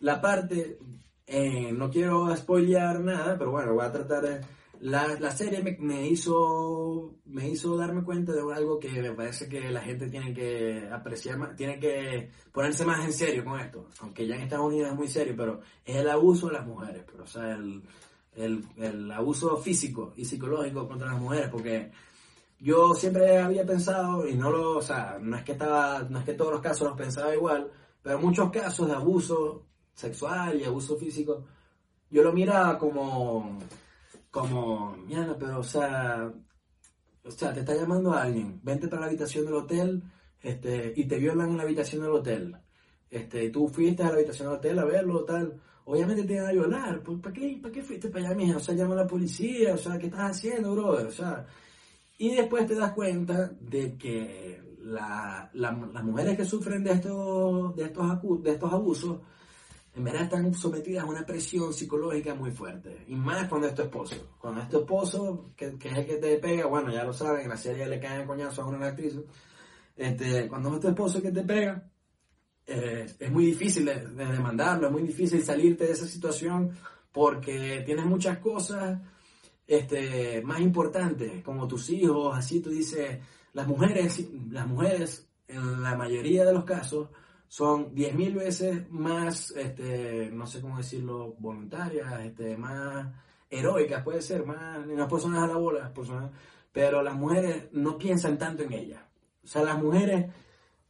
la 0.00 0.20
parte, 0.20 0.78
eh, 1.26 1.72
no 1.72 1.90
quiero 1.90 2.34
spoilear 2.36 3.00
nada, 3.00 3.38
pero 3.38 3.52
bueno, 3.52 3.74
voy 3.74 3.84
a 3.84 3.92
tratar 3.92 4.22
de... 4.22 4.40
La, 4.82 5.06
la 5.20 5.30
serie 5.30 5.62
me, 5.78 6.08
hizo 6.08 7.14
me 7.26 7.48
hizo 7.48 7.76
darme 7.76 8.02
cuenta 8.02 8.32
de 8.32 8.40
algo 8.52 8.80
que 8.80 8.90
me 8.90 9.12
parece 9.12 9.48
que 9.48 9.70
la 9.70 9.80
gente 9.80 10.08
tiene 10.08 10.34
que 10.34 10.88
apreciar 10.90 11.38
más, 11.38 11.54
tiene 11.54 11.78
que 11.78 12.30
ponerse 12.50 12.84
más 12.84 13.04
en 13.04 13.12
serio 13.12 13.44
con 13.44 13.60
esto, 13.60 13.86
aunque 14.00 14.26
ya 14.26 14.34
en 14.34 14.42
Estados 14.42 14.66
Unidos 14.66 14.90
es 14.90 14.96
muy 14.96 15.06
serio, 15.06 15.34
pero 15.36 15.60
es 15.84 15.94
el 15.94 16.10
abuso 16.10 16.48
de 16.48 16.54
las 16.54 16.66
mujeres, 16.66 17.04
pero, 17.06 17.22
o 17.22 17.26
sea, 17.28 17.52
el, 17.54 17.80
el, 18.34 18.64
el 18.76 19.12
abuso 19.12 19.56
físico 19.58 20.14
y 20.16 20.24
psicológico 20.24 20.88
contra 20.88 21.12
las 21.12 21.20
mujeres, 21.20 21.48
porque 21.48 21.92
yo 22.58 22.92
siempre 22.94 23.38
había 23.38 23.64
pensado, 23.64 24.26
y 24.26 24.34
no 24.34 24.50
lo, 24.50 24.78
o 24.78 24.82
sea, 24.82 25.16
no 25.20 25.36
es 25.36 25.44
que 25.44 25.52
estaba, 25.52 26.02
no 26.10 26.18
es 26.18 26.24
que 26.24 26.34
todos 26.34 26.50
los 26.50 26.60
casos 26.60 26.88
los 26.88 26.96
pensaba 26.96 27.32
igual, 27.32 27.70
pero 28.02 28.18
muchos 28.18 28.50
casos 28.50 28.88
de 28.88 28.94
abuso 28.94 29.64
sexual 29.94 30.60
y 30.60 30.64
abuso 30.64 30.96
físico, 30.96 31.44
yo 32.10 32.24
lo 32.24 32.32
miraba 32.32 32.76
como, 32.78 33.60
como, 34.32 34.96
mierda, 35.06 35.36
pero 35.38 35.60
o 35.60 35.62
sea, 35.62 36.32
o 37.24 37.30
sea, 37.30 37.52
te 37.52 37.60
está 37.60 37.76
llamando 37.76 38.12
alguien, 38.14 38.58
vente 38.64 38.88
para 38.88 39.02
la 39.02 39.06
habitación 39.06 39.44
del 39.44 39.54
hotel, 39.54 40.02
este, 40.40 40.92
y 40.96 41.04
te 41.04 41.18
violan 41.18 41.50
en 41.50 41.56
la 41.58 41.62
habitación 41.62 42.02
del 42.02 42.10
hotel. 42.12 42.56
Este, 43.10 43.50
tú 43.50 43.68
fuiste 43.68 44.02
a 44.02 44.06
la 44.08 44.14
habitación 44.14 44.48
del 44.48 44.56
hotel 44.58 44.78
a 44.80 44.84
verlo, 44.84 45.24
tal. 45.24 45.60
Obviamente 45.84 46.24
te 46.24 46.32
iban 46.34 46.46
a 46.46 46.52
violar. 46.52 47.02
pues, 47.02 47.18
¿Para 47.20 47.32
qué, 47.34 47.58
¿Para 47.62 47.72
qué 47.72 47.82
fuiste 47.82 48.08
para 48.08 48.26
allá, 48.26 48.34
mija? 48.34 48.56
O 48.56 48.60
sea, 48.60 48.74
llama 48.74 48.94
a 48.94 48.98
la 49.04 49.06
policía, 49.06 49.74
o 49.74 49.78
sea, 49.78 49.98
¿qué 49.98 50.06
estás 50.06 50.30
haciendo, 50.30 50.72
brother? 50.74 51.06
O 51.06 51.10
sea, 51.12 51.46
y 52.18 52.34
después 52.34 52.66
te 52.66 52.74
das 52.74 52.92
cuenta 52.92 53.48
de 53.60 53.96
que 53.98 54.62
la- 54.80 55.50
la- 55.52 55.90
las 55.92 56.04
mujeres 56.04 56.36
que 56.36 56.44
sufren 56.46 56.82
de 56.82 56.92
estos, 56.92 57.76
de, 57.76 57.84
estos 57.84 58.42
de 58.42 58.50
estos 58.52 58.72
abusos, 58.72 59.20
en 59.94 60.04
verdad 60.04 60.22
están 60.22 60.54
sometidas 60.54 61.04
a 61.04 61.06
una 61.06 61.24
presión 61.26 61.72
psicológica 61.72 62.34
muy 62.34 62.50
fuerte. 62.50 63.04
Y 63.08 63.14
más 63.14 63.48
cuando 63.48 63.68
es 63.68 63.74
tu 63.74 63.82
esposo. 63.82 64.36
Cuando 64.38 64.62
es 64.62 64.68
tu 64.68 64.78
esposo, 64.80 65.52
que, 65.56 65.66
es 65.66 65.98
el 65.98 66.06
que 66.06 66.16
te 66.16 66.38
pega, 66.38 66.66
bueno, 66.66 66.90
ya 66.90 67.04
lo 67.04 67.12
saben, 67.12 67.42
en 67.42 67.50
la 67.50 67.56
serie 67.56 67.86
le 67.86 68.00
caen 68.00 68.26
coñazo 68.26 68.62
a 68.62 68.66
una 68.66 68.86
actriz. 68.86 69.14
Este, 69.94 70.48
cuando 70.48 70.74
es 70.74 70.80
tu 70.80 70.88
esposo 70.88 71.20
que 71.20 71.30
te 71.30 71.42
pega, 71.42 71.90
eh, 72.66 73.06
es 73.18 73.30
muy 73.30 73.46
difícil 73.46 73.84
de, 73.84 74.06
de 74.06 74.24
demandarlo, 74.26 74.86
es 74.86 74.92
muy 74.92 75.02
difícil 75.02 75.42
salirte 75.42 75.84
de 75.84 75.92
esa 75.92 76.06
situación 76.06 76.72
porque 77.12 77.82
tienes 77.84 78.06
muchas 78.06 78.38
cosas 78.38 78.98
este, 79.66 80.42
más 80.42 80.60
importantes, 80.60 81.42
como 81.44 81.68
tus 81.68 81.90
hijos, 81.90 82.36
así 82.36 82.60
tú 82.60 82.70
dices, 82.70 83.18
las 83.52 83.66
mujeres, 83.66 84.26
las 84.50 84.66
mujeres 84.66 85.28
en 85.48 85.82
la 85.82 85.96
mayoría 85.96 86.44
de 86.44 86.52
los 86.52 86.64
casos 86.64 87.10
son 87.52 87.94
10.000 87.94 88.34
veces 88.34 88.90
más, 88.90 89.50
este, 89.50 90.30
no 90.32 90.46
sé 90.46 90.62
cómo 90.62 90.78
decirlo, 90.78 91.34
voluntarias, 91.38 92.24
este, 92.24 92.56
más 92.56 93.12
heroicas, 93.50 94.02
puede 94.02 94.22
ser, 94.22 94.46
más, 94.46 94.86
las 94.86 95.06
personas 95.06 95.42
a 95.42 95.48
la 95.48 95.58
bola, 95.58 95.80
las 95.80 95.90
personas, 95.90 96.30
pero 96.72 97.02
las 97.02 97.14
mujeres 97.14 97.68
no 97.72 97.98
piensan 97.98 98.38
tanto 98.38 98.62
en 98.62 98.72
ellas. 98.72 99.02
O 99.44 99.46
sea, 99.46 99.64
las 99.64 99.78
mujeres 99.78 100.32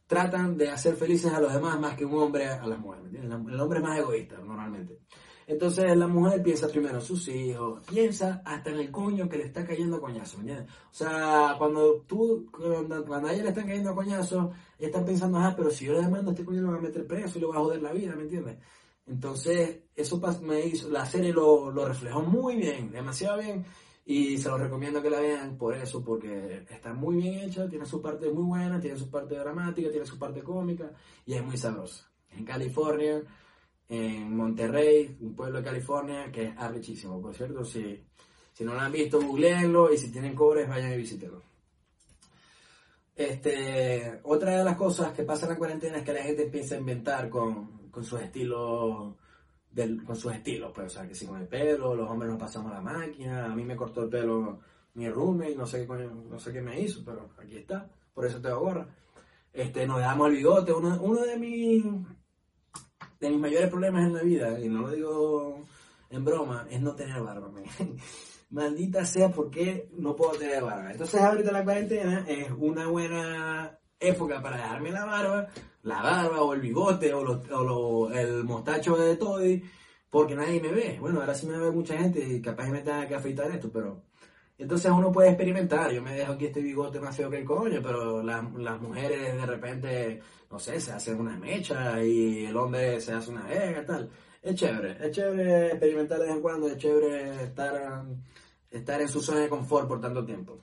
tratan 0.07 0.55
de 0.55 0.69
hacer 0.69 0.95
felices 0.95 1.33
a 1.33 1.41
los 1.41 1.51
demás 1.51 1.77
más 1.81 1.97
que 1.97 2.05
un 2.05 2.17
hombre 2.17 2.47
a 2.47 2.65
las 2.65 2.79
mujeres. 2.79 3.13
El 3.13 3.59
hombre 3.59 3.79
es 3.79 3.83
más 3.83 3.99
egoísta 3.99 4.37
normalmente. 4.37 4.99
Entonces 5.47 5.95
la 5.97 6.07
mujer 6.07 6.41
piensa 6.41 6.67
primero 6.67 6.95
en 6.95 7.01
sus 7.01 7.27
hijos, 7.27 7.81
piensa 7.87 8.41
hasta 8.45 8.69
en 8.69 8.79
el 8.79 8.91
coño 8.91 9.27
que 9.27 9.37
le 9.37 9.45
está 9.45 9.65
cayendo 9.65 9.97
a 9.97 10.01
coñazo, 10.01 10.37
¿me 10.37 10.43
entiendes? 10.43 10.75
O 10.91 10.93
sea, 10.93 11.55
cuando 11.57 12.01
tú, 12.07 12.49
cuando, 12.51 13.05
cuando 13.05 13.27
a 13.27 13.33
ella 13.33 13.43
le 13.43 13.49
están 13.49 13.67
cayendo 13.67 13.89
a 13.89 13.95
coñazo, 13.95 14.51
ella 14.79 14.87
está 14.87 15.03
pensando, 15.03 15.39
ah, 15.39 15.53
pero 15.55 15.69
si 15.69 15.85
yo 15.85 15.93
le 15.93 16.01
demando 16.01 16.31
a 16.31 16.33
este 16.33 16.45
coño 16.45 16.61
lo 16.61 16.71
va 16.71 16.77
a 16.77 16.81
meter 16.81 17.05
preso 17.05 17.37
y 17.37 17.41
le 17.41 17.47
va 17.47 17.55
a 17.55 17.59
joder 17.59 17.81
la 17.81 17.91
vida, 17.91 18.15
¿me 18.15 18.23
entiendes? 18.23 18.57
Entonces, 19.05 19.79
eso 19.95 20.21
me 20.41 20.65
hizo, 20.65 20.89
la 20.89 21.05
serie 21.05 21.33
lo, 21.33 21.71
lo 21.71 21.85
reflejó 21.85 22.21
muy 22.21 22.55
bien, 22.55 22.91
demasiado 22.91 23.39
bien, 23.39 23.65
y 24.05 24.37
se 24.37 24.49
lo 24.49 24.57
recomiendo 24.57 25.01
que 25.01 25.09
la 25.09 25.19
vean 25.19 25.57
por 25.57 25.75
eso, 25.75 26.03
porque 26.03 26.65
está 26.69 26.93
muy 26.93 27.17
bien 27.17 27.39
hecha, 27.39 27.67
tiene 27.69 27.85
su 27.85 28.01
parte 28.01 28.29
muy 28.29 28.43
buena, 28.43 28.79
tiene 28.79 28.97
su 28.97 29.09
parte 29.09 29.35
dramática, 29.35 29.89
tiene 29.89 30.05
su 30.05 30.17
parte 30.17 30.41
cómica, 30.41 30.91
y 31.25 31.33
es 31.33 31.43
muy 31.43 31.57
sabrosa. 31.57 32.09
En 32.31 32.45
California, 32.45 33.21
en 33.89 34.35
Monterrey, 34.35 35.17
un 35.21 35.35
pueblo 35.35 35.59
de 35.59 35.65
California 35.65 36.31
que 36.31 36.45
es 36.45 36.57
arrechísimo, 36.57 37.21
por 37.21 37.35
cierto, 37.35 37.63
si, 37.63 38.03
si 38.53 38.63
no 38.63 38.73
lo 38.73 38.79
han 38.79 38.91
visto, 38.91 39.21
googleenlo, 39.21 39.93
y 39.93 39.97
si 39.97 40.11
tienen 40.11 40.35
cobres, 40.35 40.67
vayan 40.67 40.93
y 40.93 40.97
visítenlo. 40.97 41.41
Este, 43.15 44.19
otra 44.23 44.57
de 44.57 44.63
las 44.63 44.75
cosas 44.75 45.13
que 45.13 45.23
pasa 45.23 45.45
en 45.45 45.51
la 45.51 45.57
cuarentena 45.57 45.97
es 45.97 46.03
que 46.03 46.13
la 46.13 46.23
gente 46.23 46.43
empieza 46.45 46.75
a 46.75 46.79
inventar 46.79 47.29
con, 47.29 47.89
con 47.89 48.03
sus 48.03 48.21
estilos, 48.21 49.15
del, 49.69 50.03
con 50.03 50.15
sus 50.15 50.33
estilos, 50.33 50.71
pues, 50.73 50.87
o 50.87 50.89
sea, 50.89 51.07
que 51.07 51.15
si 51.15 51.27
con 51.27 51.39
el 51.39 51.47
pelo, 51.47 51.95
los 51.95 52.09
hombres 52.09 52.31
nos 52.31 52.39
pasamos 52.39 52.71
la 52.71 52.81
máquina, 52.81 53.45
a 53.45 53.55
mí 53.55 53.63
me 53.63 53.75
cortó 53.75 54.03
el 54.03 54.09
pelo 54.09 54.59
mi 54.95 55.09
roommate, 55.09 55.55
no 55.55 55.65
sé 55.65 55.87
qué 55.87 56.09
no 56.29 56.39
sé 56.39 56.53
qué 56.53 56.61
me 56.61 56.79
hizo, 56.79 57.03
pero 57.03 57.31
aquí 57.37 57.57
está, 57.57 57.89
por 58.13 58.25
eso 58.25 58.41
tengo 58.41 58.59
gorra. 58.59 58.87
Este, 59.51 59.85
nos 59.85 59.97
dejamos 59.97 60.29
el 60.29 60.35
bigote, 60.35 60.73
uno, 60.73 60.99
uno 61.01 61.21
de 61.21 61.37
mis 61.37 61.83
de 63.27 63.31
mis 63.31 63.39
mayores 63.41 63.69
problemas 63.69 64.05
en 64.05 64.13
la 64.13 64.21
vida, 64.23 64.59
y 64.59 64.69
no 64.69 64.81
lo 64.81 64.89
digo 64.91 65.65
en 66.09 66.23
broma, 66.25 66.67
es 66.69 66.81
no 66.81 66.93
tener 66.95 67.21
barba. 67.21 67.49
Maldita 68.51 69.03
sea, 69.05 69.29
¿por 69.31 69.49
qué 69.49 69.89
no 69.97 70.15
puedo 70.15 70.33
tener 70.33 70.63
barba? 70.63 70.91
Entonces 70.91 71.19
ahorita 71.19 71.51
la 71.51 71.63
cuarentena 71.63 72.25
es 72.27 72.51
una 72.57 72.87
buena 72.87 73.79
época 73.99 74.41
para 74.41 74.57
dejarme 74.57 74.91
la 74.91 75.05
barba, 75.05 75.47
la 75.81 76.01
barba 76.01 76.41
o 76.43 76.53
el 76.53 76.61
bigote 76.61 77.13
o, 77.13 77.23
lo- 77.23 77.41
o 77.51 77.63
lo- 77.63 78.13
el 78.13 78.43
mostacho 78.43 78.95
de 78.95 79.15
Toddy, 79.15 79.63
porque 80.09 80.35
nadie 80.35 80.61
me 80.61 80.71
ve. 80.71 80.97
Bueno, 80.99 81.19
ahora 81.21 81.33
sí 81.33 81.47
me 81.47 81.57
ve 81.57 81.71
mucha 81.71 81.97
gente 81.97 82.19
y 82.23 82.41
capaz 82.41 82.67
me 82.69 82.81
tenga 82.81 83.07
que 83.07 83.15
afeitar 83.15 83.49
esto, 83.51 83.71
pero... 83.71 84.03
Entonces 84.63 84.89
uno 84.91 85.11
puede 85.11 85.27
experimentar, 85.27 85.91
yo 85.91 86.01
me 86.01 86.13
dejo 86.15 86.31
aquí 86.31 86.45
este 86.45 86.61
bigote 86.61 86.97
más 86.97 87.13
feo 87.17 87.29
que 87.29 87.39
el 87.39 87.43
coño, 87.45 87.81
pero 87.83 88.23
la- 88.23 88.49
las 88.57 88.79
mujeres 88.81 89.35
de 89.35 89.45
repente, 89.45 90.21
no 90.49 90.57
sé, 90.57 90.79
se 90.79 90.93
hacen 90.93 91.19
una 91.19 91.37
mecha 91.37 92.01
y 92.01 92.45
el 92.45 92.55
hombre 92.55 93.01
se 93.01 93.11
hace 93.11 93.29
una 93.31 93.43
vega, 93.43 93.85
tal. 93.85 94.09
Es 94.41 94.55
chévere, 94.55 95.05
es 95.05 95.11
chévere 95.11 95.67
experimentar 95.67 96.17
de 96.19 96.27
vez 96.27 96.35
en 96.35 96.41
cuando, 96.41 96.67
es 96.67 96.77
chévere 96.77 97.43
estar, 97.43 98.05
estar 98.71 99.01
en 99.01 99.09
su 99.09 99.21
zona 99.21 99.41
de 99.41 99.49
confort 99.49 99.85
por 99.87 99.99
tanto 99.99 100.23
tiempo. 100.25 100.57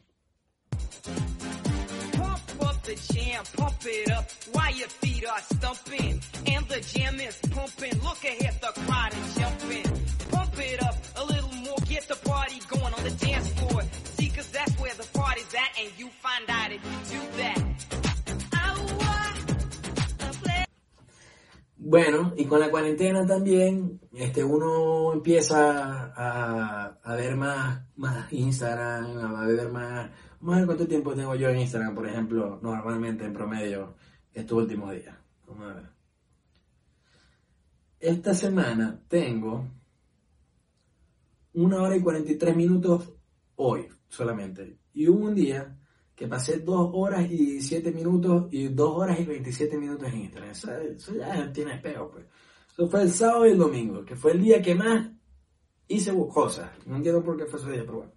The 2.83 2.97
jam, 2.97 3.45
pump 3.57 3.85
it 3.87 4.11
up 4.11 4.25
while 4.53 4.73
your 4.75 4.89
feet 4.89 5.25
are 5.25 5.39
stumping. 5.55 6.19
And 6.47 6.67
the 6.67 6.81
jam 6.81 7.21
is 7.21 7.37
pumping. 7.55 7.93
Look 8.03 8.25
ahead, 8.25 8.55
the 8.61 8.73
crowd 8.81 9.13
is 9.13 9.35
jumping. 9.37 9.85
Pump 10.33 10.59
it 10.59 10.83
up 10.83 10.97
a 11.17 11.25
little 11.25 11.40
party 12.51 12.67
going 12.69 12.95
on 12.95 13.05
the 13.05 13.27
dance 13.27 13.49
floor. 13.55 13.83
See, 14.17 14.29
cause 14.29 14.49
that's 14.49 14.73
where 14.81 14.95
the 14.95 15.07
party's 15.19 15.55
at, 15.55 15.71
and 15.81 15.91
you 15.97 16.09
find 16.09 16.45
out 16.49 16.73
if 16.73 16.83
you 16.85 17.19
do 17.19 17.23
that. 17.39 17.59
Bueno, 21.83 22.35
y 22.37 22.45
con 22.45 22.61
la 22.61 22.71
cuarentena 22.71 23.27
también, 23.27 24.01
este, 24.13 24.45
uno 24.45 25.13
empieza 25.13 26.13
a, 26.15 26.99
a 27.03 27.15
ver 27.17 27.37
más, 27.37 27.83
más 27.97 28.33
Instagram, 28.33 29.35
a 29.35 29.47
ver 29.47 29.73
más, 29.73 30.11
vamos 30.41 30.67
cuánto 30.67 30.87
tiempo 30.87 31.15
tengo 31.15 31.35
yo 31.35 31.49
en 31.49 31.59
Instagram, 31.59 31.95
por 31.95 32.07
ejemplo, 32.07 32.61
normalmente 32.63 33.25
en 33.25 33.33
promedio, 33.33 33.97
estos 34.33 34.59
últimos 34.59 34.93
días. 34.93 35.17
Vamos 35.49 35.71
a 35.71 35.75
ver. 35.75 35.91
Esta 37.99 38.35
semana 38.35 39.01
tengo 39.09 39.67
una 41.55 41.83
hora 41.83 41.97
y 41.97 42.01
43 42.01 42.57
minutos 42.57 43.13
hoy 43.57 43.87
solamente. 44.09 44.79
Y 44.95 45.09
hubo 45.09 45.27
un 45.27 45.35
día 45.35 45.77
que 46.15 46.27
pasé 46.29 46.59
dos 46.59 46.91
horas 46.93 47.31
y 47.31 47.37
17 47.37 47.93
minutos 47.93 48.49
y 48.53 48.69
dos 48.69 48.93
horas 48.97 49.19
y 49.21 49.25
27 49.25 49.77
minutos 49.79 50.09
en 50.09 50.21
Instagram. 50.21 50.51
Eso, 50.51 50.73
eso 50.73 51.15
ya 51.15 51.53
tiene 51.53 51.75
espejo, 51.75 52.11
pues. 52.11 52.27
Eso 52.73 52.89
fue 52.89 53.03
el 53.03 53.11
sábado 53.13 53.47
y 53.47 53.51
el 53.51 53.59
domingo, 53.59 54.05
que 54.05 54.17
fue 54.17 54.33
el 54.33 54.43
día 54.43 54.61
que 54.63 54.75
más 54.75 55.09
hice 55.89 56.13
cosas. 56.33 56.71
No 56.87 56.97
entiendo 56.97 57.23
por 57.23 57.37
qué 57.37 57.47
fue 57.47 57.59
ese 57.61 57.71
día, 57.73 57.83
pero 57.85 57.99
bueno. 57.99 58.13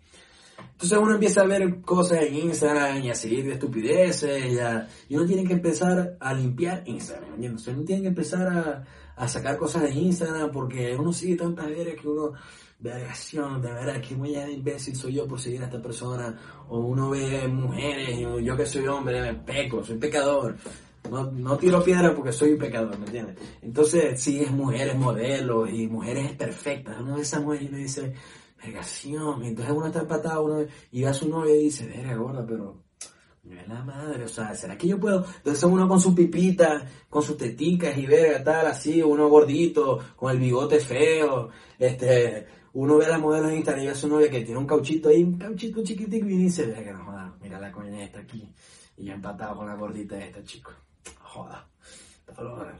Entonces 0.74 0.98
uno 0.98 1.13
empieza 1.13 1.41
a 1.41 1.48
ver 1.48 1.82
cosas 1.82 2.22
en 2.22 2.36
Instagram 2.36 3.04
y 3.04 3.10
a 3.10 3.15
seguir 3.15 3.46
de 3.46 3.54
estupideces 3.54 4.54
y, 4.54 4.60
a- 4.60 4.88
y 5.10 5.15
uno 5.15 5.26
tiene 5.26 5.43
que 5.46 5.54
empezar 5.54 6.17
a 6.19 6.34
limpiar 6.34 6.84
Instagram, 6.86 7.34
¿entiendes? 7.36 7.67
Uno 7.67 7.84
tiene 7.84 8.02
que 8.04 8.08
empezar 8.10 8.48
a, 8.48 8.84
a 9.15 9.28
sacar 9.28 9.58
cosas 9.58 9.84
de 9.84 9.91
Instagram 9.91 10.52
porque 10.52 10.96
uno 10.96 11.12
sigue 11.13 11.36
tantas 11.36 11.67
veces 11.67 12.00
que 12.00 12.08
uno, 12.08 12.34
vergación, 12.84 13.62
de 13.62 13.72
verdad, 13.72 14.02
que 14.02 14.13
muy 14.13 14.36
imbécil 14.36 14.96
soy 14.96 15.13
yo 15.13 15.26
por 15.26 15.39
seguir 15.39 15.62
a 15.62 15.65
esta 15.65 15.82
persona. 15.82 16.38
O 16.67 16.80
uno 16.80 17.12
ve 17.12 17.48
mujeres 17.48 18.19
yo 18.19 18.58
que 18.58 18.65
soy 18.65 18.86
hombre, 18.88 19.22
me 19.22 19.34
peco, 19.36 19.84
soy 19.84 19.98
pecador. 19.98 20.58
No, 21.10 21.32
no 21.32 21.58
tiro 21.58 21.84
piedra 21.84 22.13
porque 22.13 22.32
soy 22.32 22.52
un 22.52 22.60
pecador, 22.60 22.98
¿me 22.98 23.06
entiendes? 23.06 23.38
Entonces 23.62 24.22
sigues 24.22 24.52
mujeres 24.52 24.96
modelos 24.96 25.69
y 25.69 25.88
mujeres 25.88 26.34
perfectas. 26.34 27.00
Uno 27.00 27.15
ve 27.15 27.22
esa 27.22 27.39
mujer 27.39 27.63
y 27.63 27.67
le 27.69 27.78
dice, 27.80 28.13
vergación. 28.62 29.43
Entonces 29.43 29.74
uno 29.74 29.88
está 29.88 30.02
empatado 30.02 30.43
uno, 30.43 30.65
y 30.91 31.02
ve 31.02 31.08
a 31.08 31.13
su 31.13 31.30
novia 31.30 31.56
y 31.56 31.63
dice, 31.65 31.88
verga 31.88 32.15
gorda, 32.15 32.46
pero 32.46 32.84
no 33.43 33.60
es 33.60 33.67
la 33.67 33.84
madre, 33.84 34.24
o 34.24 34.30
sea, 34.30 34.56
¿será 34.56 34.78
que 34.78 34.88
yo 34.88 35.00
puedo? 35.00 35.26
Entonces 35.38 35.63
uno 35.65 35.88
con 35.88 36.00
su 36.00 36.15
pipita, 36.15 36.86
con 37.10 37.22
sus 37.22 37.38
teticas 37.38 37.98
y 37.98 38.06
verga, 38.06 38.41
tal, 38.43 38.67
así, 38.67 39.02
uno 39.02 39.28
gordito, 39.28 40.00
con 40.15 40.32
el 40.32 40.39
bigote 40.39 40.80
feo, 40.80 41.50
este, 41.78 42.48
uno 42.74 42.98
ve 42.98 43.06
a 43.06 43.10
la 43.10 43.18
modelo 43.20 43.50
en 43.50 43.58
Instagram 43.58 43.84
y 43.84 43.86
ve 43.88 43.92
a 43.92 43.96
su 43.96 44.08
novia 44.08 44.30
que 44.30 44.42
tiene 44.42 44.60
un 44.60 44.68
cauchito 44.68 45.10
ahí, 45.10 45.24
un 45.24 45.38
cauchito 45.38 45.84
chiquitico 45.84 46.28
y 46.28 46.38
dice, 46.38 46.66
verga, 46.66 46.94
no 46.94 47.06
joda, 47.06 47.36
mira 47.42 47.60
la 47.60 47.72
coña 47.72 48.04
esta 48.04 48.20
aquí, 48.20 48.52
y 48.98 49.06
ya 49.06 49.14
empatado 49.14 49.58
con 49.58 49.68
la 49.68 49.76
gordita 49.76 50.18
esta, 50.18 50.44
chico, 50.44 50.72
joda. 51.22 51.68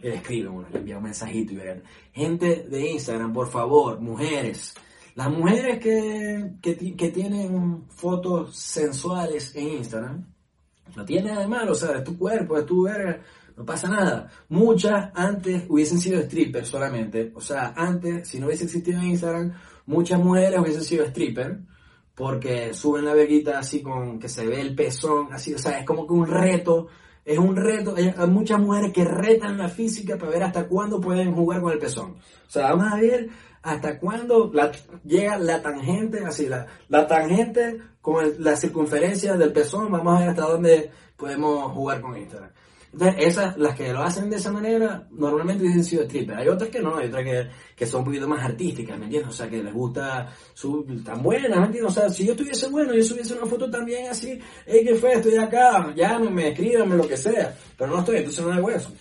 Y 0.02 0.08
le 0.08 0.16
escribe 0.16 0.50
uno, 0.50 0.68
le 0.72 0.80
envía 0.80 0.98
un 0.98 1.04
mensajito 1.04 1.54
y 1.54 1.58
verga. 1.58 1.84
Gente 2.12 2.66
de 2.70 2.92
Instagram, 2.92 3.34
por 3.34 3.48
favor, 3.50 4.00
mujeres, 4.00 4.74
las 5.16 5.30
mujeres 5.30 5.78
que, 5.80 6.54
que, 6.60 6.74
ti- 6.74 6.96
que 6.96 7.10
tienen 7.10 7.84
fotos 7.90 8.56
sensuales 8.58 9.56
en 9.56 9.68
Instagram, 9.78 10.26
no 10.96 11.06
tiene 11.06 11.30
nada 11.30 11.42
de 11.42 11.48
malo, 11.48 11.74
o 11.74 11.76
sea, 11.76 11.98
es 11.98 12.04
tu 12.04 12.18
cuerpo, 12.18 12.58
es 12.58 12.66
tu 12.66 12.84
verga, 12.84 13.22
no 13.56 13.64
pasa 13.64 13.88
nada. 13.90 14.28
Muchas 14.50 15.12
antes 15.14 15.66
hubiesen 15.70 16.00
sido 16.00 16.20
strippers 16.24 16.68
solamente, 16.68 17.32
o 17.36 17.42
sea, 17.42 17.74
antes, 17.76 18.28
si 18.28 18.40
no 18.40 18.48
hubiese 18.48 18.64
existido 18.64 19.04
Instagram, 19.04 19.54
muchas 19.86 20.20
mujeres 20.20 20.60
hubiesen 20.60 20.84
sido 20.84 21.06
strippers, 21.06 21.58
porque 22.16 22.74
suben 22.74 23.06
la 23.06 23.14
verguita 23.14 23.60
así 23.60 23.82
con 23.82 24.20
que 24.20 24.30
se 24.30 24.46
ve 24.46 24.62
el 24.62 24.76
pezón, 24.76 25.34
así, 25.34 25.54
o 25.54 25.58
sea, 25.58 25.80
es 25.80 25.86
como 25.86 26.06
que 26.06 26.14
un 26.14 26.28
reto, 26.28 26.88
es 27.26 27.38
un 27.38 27.56
reto, 27.56 27.96
hay, 27.96 28.14
muchas 28.28 28.60
mujeres 28.60 28.92
que 28.94 29.06
retan 29.06 29.58
la 29.58 29.70
física 29.70 30.18
para 30.18 30.32
ver 30.32 30.44
hasta 30.44 30.68
cuándo 30.68 31.00
pueden 31.00 31.34
jugar 31.34 31.62
con 31.62 31.72
el 31.72 31.80
pezón. 31.80 32.18
O 32.48 32.50
sea, 32.50 32.74
vamos 32.74 32.94
a 32.94 32.98
ver 32.98 33.30
hasta 33.64 33.98
cuándo 33.98 34.52
llega 35.06 35.38
la 35.38 35.62
tangente, 35.62 36.24
así, 36.26 36.48
la, 36.48 36.68
tangente 37.08 37.80
con 38.02 38.26
la 38.40 38.56
circunferencia 38.58 39.36
del 39.36 39.54
pezón, 39.54 39.92
vamos 39.92 40.16
a 40.16 40.20
ver 40.20 40.30
hasta 40.30 40.44
dónde 40.44 40.92
podemos 41.16 41.72
jugar 41.72 42.02
con 42.02 42.18
Instagram. 42.18 42.52
Entonces, 42.94 43.26
esas, 43.26 43.58
las 43.58 43.76
que 43.76 43.92
lo 43.92 44.04
hacen 44.04 44.30
de 44.30 44.36
esa 44.36 44.52
manera, 44.52 45.08
normalmente 45.12 45.64
hubiesen 45.64 45.84
sido 45.84 46.04
strippers. 46.04 46.40
Hay 46.40 46.48
otras 46.48 46.70
que 46.70 46.80
no, 46.80 46.96
hay 46.96 47.08
otras 47.08 47.24
que, 47.24 47.48
que 47.76 47.88
son 47.88 48.02
un 48.02 48.06
poquito 48.06 48.28
más 48.28 48.46
artísticas, 48.46 49.00
¿me 49.00 49.06
entiendes? 49.06 49.32
O 49.32 49.34
sea, 49.36 49.50
que 49.50 49.64
les 49.64 49.74
gusta, 49.74 50.32
su, 50.54 50.86
tan 51.04 51.24
buenas, 51.24 51.60
¿me 51.60 51.66
entiendes? 51.66 51.92
O 51.92 51.94
sea, 51.94 52.10
si 52.10 52.24
yo 52.24 52.34
estuviese 52.34 52.68
bueno, 52.70 52.94
yo 52.94 53.04
subiese 53.04 53.34
una 53.34 53.48
foto 53.48 53.70
también 53.70 54.10
así, 54.12 54.40
hey, 54.68 54.82
¿qué 54.86 54.94
fue? 54.94 55.14
Estoy 55.14 55.38
acá, 55.38 55.92
llámenme, 55.96 56.50
escríbanme, 56.50 56.96
lo 56.96 57.08
que 57.08 57.18
sea. 57.18 57.58
Pero 57.76 57.92
no 57.92 58.00
estoy, 58.00 58.18
entonces 58.18 58.46
no 58.46 58.54
hago 58.54 58.70
eso. 58.70 58.92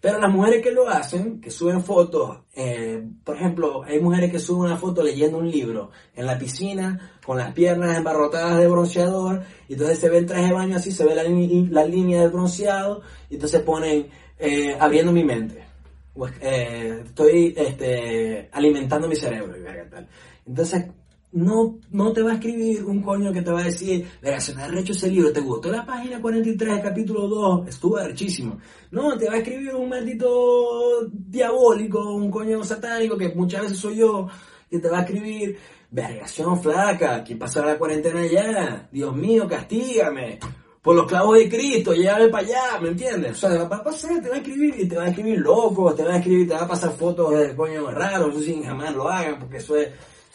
Pero 0.00 0.18
las 0.18 0.32
mujeres 0.32 0.62
que 0.62 0.72
lo 0.72 0.88
hacen, 0.88 1.40
que 1.40 1.50
suben 1.50 1.82
fotos, 1.82 2.38
eh, 2.54 3.06
por 3.22 3.36
ejemplo, 3.36 3.82
hay 3.82 4.00
mujeres 4.00 4.32
que 4.32 4.38
suben 4.38 4.70
una 4.70 4.78
foto 4.78 5.02
leyendo 5.02 5.36
un 5.38 5.50
libro 5.50 5.90
en 6.14 6.24
la 6.24 6.38
piscina, 6.38 7.18
con 7.24 7.36
las 7.36 7.52
piernas 7.52 7.98
embarrotadas 7.98 8.58
de 8.58 8.66
bronceador, 8.66 9.42
y 9.68 9.74
entonces 9.74 9.98
se 9.98 10.08
ve 10.08 10.18
el 10.18 10.26
traje 10.26 10.46
de 10.46 10.52
baño 10.52 10.76
así, 10.76 10.90
se 10.90 11.04
ve 11.04 11.14
la, 11.14 11.22
la 11.24 11.84
línea 11.84 12.22
del 12.22 12.30
bronceado, 12.30 13.02
y 13.28 13.34
entonces 13.34 13.60
ponen, 13.60 14.08
eh, 14.38 14.74
abriendo 14.80 15.12
mi 15.12 15.22
mente. 15.22 15.66
Pues, 16.14 16.32
eh, 16.40 17.02
estoy 17.04 17.54
este, 17.56 18.48
alimentando 18.52 19.06
mi 19.06 19.16
cerebro, 19.16 19.54
tal. 19.90 20.08
Entonces, 20.46 20.86
no, 21.32 21.78
no 21.90 22.12
te 22.12 22.22
va 22.22 22.32
a 22.32 22.34
escribir 22.34 22.84
un 22.84 23.02
coño 23.02 23.32
que 23.32 23.42
te 23.42 23.52
va 23.52 23.60
a 23.60 23.64
decir, 23.64 24.06
verga, 24.20 24.40
se 24.40 24.54
me 24.54 24.62
ha 24.62 24.68
recho 24.68 24.92
ese 24.92 25.08
libro, 25.08 25.32
¿te 25.32 25.40
gustó 25.40 25.70
la 25.70 25.86
página 25.86 26.20
43, 26.20 26.80
capítulo 26.80 27.28
2? 27.28 27.68
Estuvo 27.68 27.96
arrechísimo. 27.98 28.58
No, 28.90 29.16
te 29.16 29.26
va 29.26 29.34
a 29.34 29.38
escribir 29.38 29.74
un 29.74 29.88
maldito 29.88 31.06
diabólico, 31.12 32.14
un 32.14 32.30
coño 32.30 32.64
satánico, 32.64 33.16
que 33.16 33.32
muchas 33.34 33.62
veces 33.62 33.78
soy 33.78 33.96
yo, 33.96 34.26
que 34.68 34.78
te 34.80 34.88
va 34.88 34.98
a 34.98 35.02
escribir, 35.02 35.56
vergación 35.90 36.60
flaca, 36.60 37.22
que 37.22 37.36
pasará 37.36 37.68
la 37.68 37.78
cuarentena 37.78 38.26
ya, 38.26 38.88
Dios 38.90 39.14
mío, 39.14 39.46
castígame. 39.48 40.38
Por 40.82 40.96
los 40.96 41.06
clavos 41.06 41.36
de 41.36 41.48
Cristo, 41.48 41.92
llévame 41.92 42.28
para 42.28 42.46
allá, 42.46 42.80
¿me 42.80 42.88
entiendes? 42.88 43.32
O 43.32 43.34
sea, 43.34 43.64
va 43.64 43.76
a 43.76 43.84
pasar, 43.84 44.20
te 44.22 44.30
va 44.30 44.36
a 44.36 44.38
escribir 44.38 44.74
y 44.78 44.88
te 44.88 44.96
va 44.96 45.04
a 45.04 45.08
escribir 45.08 45.38
loco, 45.38 45.94
te 45.94 46.02
va 46.02 46.14
a 46.14 46.16
escribir, 46.16 46.48
te 46.48 46.54
va 46.54 46.62
a 46.62 46.68
pasar 46.68 46.92
fotos 46.92 47.38
de 47.38 47.54
coño 47.54 47.90
raros, 47.90 48.34
eso 48.34 48.42
sí, 48.42 48.62
jamás 48.64 48.94
lo 48.94 49.06
hagan, 49.06 49.38
porque 49.38 49.58
eso 49.58 49.76
es, 49.76 49.90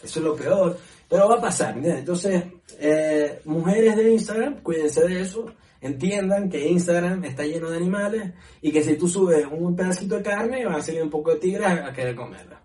eso 0.05 0.19
es 0.19 0.25
lo 0.25 0.35
peor. 0.35 0.77
Pero 1.09 1.29
va 1.29 1.35
a 1.35 1.41
pasar. 1.41 1.77
Entonces, 1.77 2.43
eh, 2.79 3.41
mujeres 3.45 3.95
de 3.95 4.11
Instagram, 4.11 4.61
cuídense 4.61 5.07
de 5.07 5.21
eso, 5.21 5.45
entiendan 5.81 6.49
que 6.49 6.67
Instagram 6.67 7.23
está 7.25 7.43
lleno 7.43 7.69
de 7.69 7.77
animales 7.77 8.33
y 8.61 8.71
que 8.71 8.81
si 8.81 8.95
tú 8.95 9.07
subes 9.07 9.45
un 9.51 9.75
pedacito 9.75 10.15
de 10.17 10.23
carne, 10.23 10.65
van 10.65 10.75
a 10.75 10.81
salir 10.81 11.03
un 11.03 11.09
poco 11.09 11.31
de 11.31 11.39
tigres 11.39 11.67
a, 11.67 11.93
querer 11.93 12.15
comerla. 12.15 12.61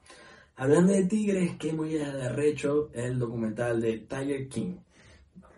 Hablando 0.57 0.93
de 0.93 1.05
tigres, 1.05 1.53
qué 1.59 1.73
muy 1.73 1.99
arrecho 1.99 2.91
el 2.95 3.19
documental 3.19 3.81
de 3.81 3.99
Tiger 3.99 4.49
King. 4.49 4.77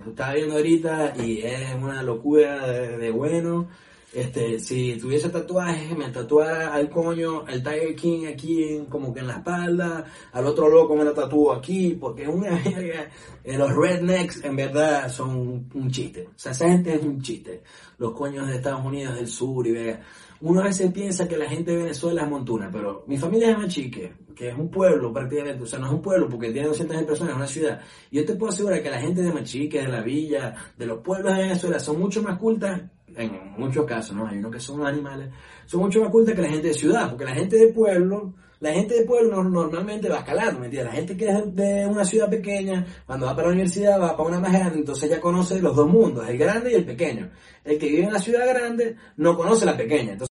Lo 0.04 0.10
estaba 0.10 0.34
viendo 0.34 0.54
ahorita 0.54 1.14
y 1.16 1.42
es 1.42 1.74
una 1.74 2.02
locura 2.02 2.66
de 2.68 3.10
bueno. 3.10 3.68
Este, 4.12 4.58
si 4.58 4.98
tuviese 4.98 5.30
tatuajes, 5.30 5.96
me 5.96 6.10
tatuara 6.10 6.74
al 6.74 6.90
coño, 6.90 7.44
al 7.46 7.62
Tiger 7.62 7.94
King 7.96 8.26
aquí 8.26 8.62
en- 8.64 8.84
como 8.86 9.12
que 9.14 9.20
en 9.20 9.26
la 9.26 9.36
espalda, 9.38 10.04
al 10.32 10.46
otro 10.46 10.68
loco 10.68 10.94
me 10.94 11.04
lo 11.04 11.14
tatúo 11.14 11.52
aquí, 11.52 11.96
porque 11.98 12.24
es 12.24 12.28
una 12.28 12.50
verga. 12.64 13.08
Eh, 13.42 13.56
Los 13.56 13.74
rednecks 13.74 14.44
en 14.44 14.54
verdad 14.56 15.08
son 15.10 15.66
un, 15.72 15.90
chiste. 15.90 16.26
O 16.28 16.32
sea, 16.38 16.52
esa 16.52 16.68
gente 16.68 16.94
es 16.94 17.02
un 17.02 17.22
chiste. 17.22 17.62
Los 17.96 18.12
coños 18.12 18.46
de 18.48 18.56
Estados 18.56 18.84
Unidos 18.84 19.14
del 19.14 19.28
sur 19.28 19.66
y 19.66 19.72
verga. 19.72 20.00
Uno 20.42 20.60
a 20.60 20.64
veces 20.64 20.92
piensa 20.92 21.26
que 21.26 21.36
la 21.38 21.48
gente 21.48 21.70
de 21.70 21.78
Venezuela 21.78 22.24
es 22.24 22.28
montuna, 22.28 22.68
pero 22.70 23.04
mi 23.06 23.16
familia 23.16 23.52
es 23.52 23.58
Machique, 23.58 24.12
que 24.34 24.48
es 24.48 24.58
un 24.58 24.68
pueblo 24.70 25.12
prácticamente, 25.12 25.62
o 25.62 25.66
sea, 25.66 25.78
no 25.78 25.86
es 25.86 25.92
un 25.92 26.02
pueblo 26.02 26.28
porque 26.28 26.50
tiene 26.50 26.66
200 26.66 27.04
personas, 27.04 27.30
es 27.32 27.36
una 27.36 27.46
ciudad. 27.46 27.80
Yo 28.10 28.24
te 28.26 28.34
puedo 28.34 28.52
asegurar 28.52 28.82
que 28.82 28.90
la 28.90 29.00
gente 29.00 29.22
de 29.22 29.32
Machique, 29.32 29.80
de 29.80 29.88
la 29.88 30.02
villa, 30.02 30.54
de 30.76 30.84
los 30.86 30.98
pueblos 30.98 31.32
de 31.36 31.42
Venezuela 31.44 31.78
son 31.78 32.00
mucho 32.00 32.22
más 32.24 32.38
cultas, 32.40 32.82
en 33.16 33.52
muchos 33.56 33.84
casos, 33.86 34.16
¿no? 34.16 34.26
Hay 34.26 34.38
unos 34.38 34.52
que 34.52 34.60
son 34.60 34.86
animales, 34.86 35.28
son 35.66 35.80
mucho 35.80 36.00
más 36.00 36.10
cultas 36.10 36.34
que 36.34 36.42
la 36.42 36.48
gente 36.48 36.68
de 36.68 36.74
ciudad, 36.74 37.08
porque 37.10 37.24
la 37.24 37.34
gente 37.34 37.56
de 37.56 37.72
pueblo, 37.72 38.34
la 38.60 38.72
gente 38.72 38.94
de 38.94 39.04
pueblo 39.04 39.42
no- 39.42 39.50
normalmente 39.50 40.08
va 40.08 40.18
escalando, 40.18 40.60
¿me 40.60 40.66
entiendes? 40.66 40.92
La 40.92 40.96
gente 40.98 41.16
que 41.16 41.28
es 41.28 41.54
de 41.54 41.86
una 41.86 42.04
ciudad 42.04 42.30
pequeña, 42.30 42.86
cuando 43.06 43.26
va 43.26 43.34
para 43.34 43.48
la 43.48 43.52
universidad 43.54 44.00
va 44.00 44.16
para 44.16 44.28
una 44.28 44.40
más 44.40 44.52
grande, 44.52 44.78
entonces 44.78 45.10
ya 45.10 45.20
conoce 45.20 45.60
los 45.60 45.74
dos 45.74 45.88
mundos, 45.88 46.28
el 46.28 46.38
grande 46.38 46.70
y 46.72 46.74
el 46.74 46.84
pequeño. 46.84 47.30
El 47.64 47.78
que 47.78 47.86
vive 47.88 48.04
en 48.04 48.12
la 48.12 48.18
ciudad 48.18 48.46
grande 48.48 48.96
no 49.16 49.36
conoce 49.36 49.66
la 49.66 49.76
pequeña, 49.76 50.12
entonces 50.12 50.31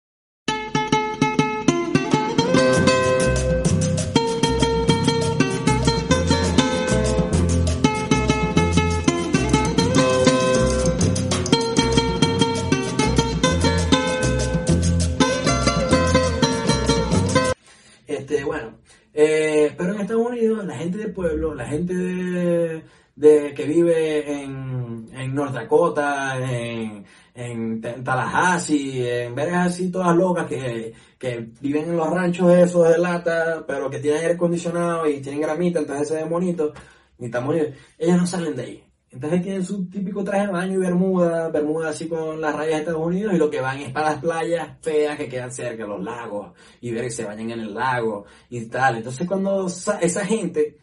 la 20.56 20.74
gente 20.76 20.98
de 20.98 21.08
pueblo, 21.08 21.54
la 21.54 21.66
gente 21.66 21.94
de, 21.94 23.54
que 23.54 23.64
vive 23.66 24.42
en, 24.42 25.08
en 25.12 25.34
North 25.34 25.52
Dakota, 25.54 26.38
en, 26.38 27.04
en 27.34 27.80
Ta- 27.80 28.02
Tallahassee, 28.02 29.24
en 29.24 29.34
vergas 29.34 29.68
así 29.68 29.90
todas 29.90 30.16
locas 30.16 30.46
que, 30.46 30.92
que 31.18 31.48
viven 31.60 31.90
en 31.90 31.96
los 31.96 32.10
ranchos 32.10 32.52
esos 32.54 32.88
de 32.88 32.98
lata, 32.98 33.64
pero 33.66 33.90
que 33.90 33.98
tienen 33.98 34.20
aire 34.20 34.34
acondicionado 34.34 35.08
y 35.08 35.20
tienen 35.20 35.40
gramita, 35.40 35.80
entonces 35.80 36.08
se 36.08 36.14
ven 36.14 36.28
bonitos, 36.28 36.72
ni 37.18 37.30
tan 37.30 37.46
bonitos, 37.46 37.74
ellos 37.98 38.18
no 38.18 38.26
salen 38.26 38.56
de 38.56 38.62
ahí. 38.62 38.84
Entonces 39.10 39.42
tienen 39.42 39.64
su 39.64 39.88
típico 39.88 40.22
traje 40.22 40.46
de 40.46 40.52
baño 40.52 40.74
y 40.74 40.76
bermuda, 40.78 41.48
bermuda 41.48 41.88
así 41.90 42.08
con 42.08 42.40
las 42.40 42.54
rayas 42.54 42.74
de 42.74 42.78
Estados 42.80 43.06
Unidos 43.06 43.32
y 43.34 43.38
lo 43.38 43.48
que 43.50 43.60
van 43.60 43.78
es 43.78 43.90
para 43.90 44.10
las 44.10 44.20
playas 44.20 44.76
feas 44.82 45.16
que 45.16 45.28
quedan 45.28 45.50
cerca, 45.50 45.86
los 45.86 46.02
lagos, 46.02 46.52
y 46.82 46.92
ver 46.92 47.04
que 47.04 47.10
se 47.10 47.24
bañan 47.24 47.50
en 47.52 47.60
el 47.60 47.74
lago 47.74 48.26
y 48.50 48.66
tal. 48.66 48.96
Entonces 48.98 49.26
cuando 49.26 49.68
sa- 49.70 49.98
esa 50.00 50.26
gente 50.26 50.76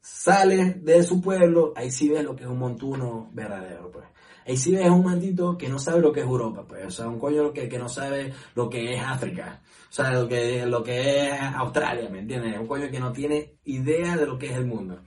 sale 0.00 0.74
de 0.74 1.02
su 1.02 1.20
pueblo, 1.20 1.72
ahí 1.76 1.90
sí 1.90 2.08
ves 2.08 2.24
lo 2.24 2.34
que 2.36 2.44
es 2.44 2.48
un 2.50 2.58
montuno 2.58 3.30
verdadero, 3.32 3.90
pues. 3.90 4.06
Ahí 4.46 4.56
sí 4.56 4.72
ves 4.74 4.88
un 4.90 5.04
maldito 5.04 5.56
que 5.56 5.68
no 5.68 5.78
sabe 5.78 6.00
lo 6.00 6.12
que 6.12 6.20
es 6.20 6.26
Europa, 6.26 6.64
pues. 6.66 6.84
O 6.86 6.90
sea, 6.90 7.08
un 7.08 7.18
coño 7.18 7.52
que, 7.52 7.68
que 7.68 7.78
no 7.78 7.88
sabe 7.88 8.32
lo 8.56 8.68
que 8.68 8.94
es 8.94 9.02
África. 9.02 9.60
O 9.88 9.92
sea, 9.92 10.10
lo 10.12 10.26
que, 10.26 10.66
lo 10.66 10.82
que 10.82 11.28
es 11.28 11.40
Australia, 11.56 12.08
¿me 12.10 12.20
entiendes? 12.20 12.58
Un 12.58 12.66
coño 12.66 12.90
que 12.90 12.98
no 12.98 13.12
tiene 13.12 13.54
idea 13.64 14.16
de 14.16 14.26
lo 14.26 14.38
que 14.38 14.46
es 14.46 14.56
el 14.56 14.66
mundo. 14.66 15.00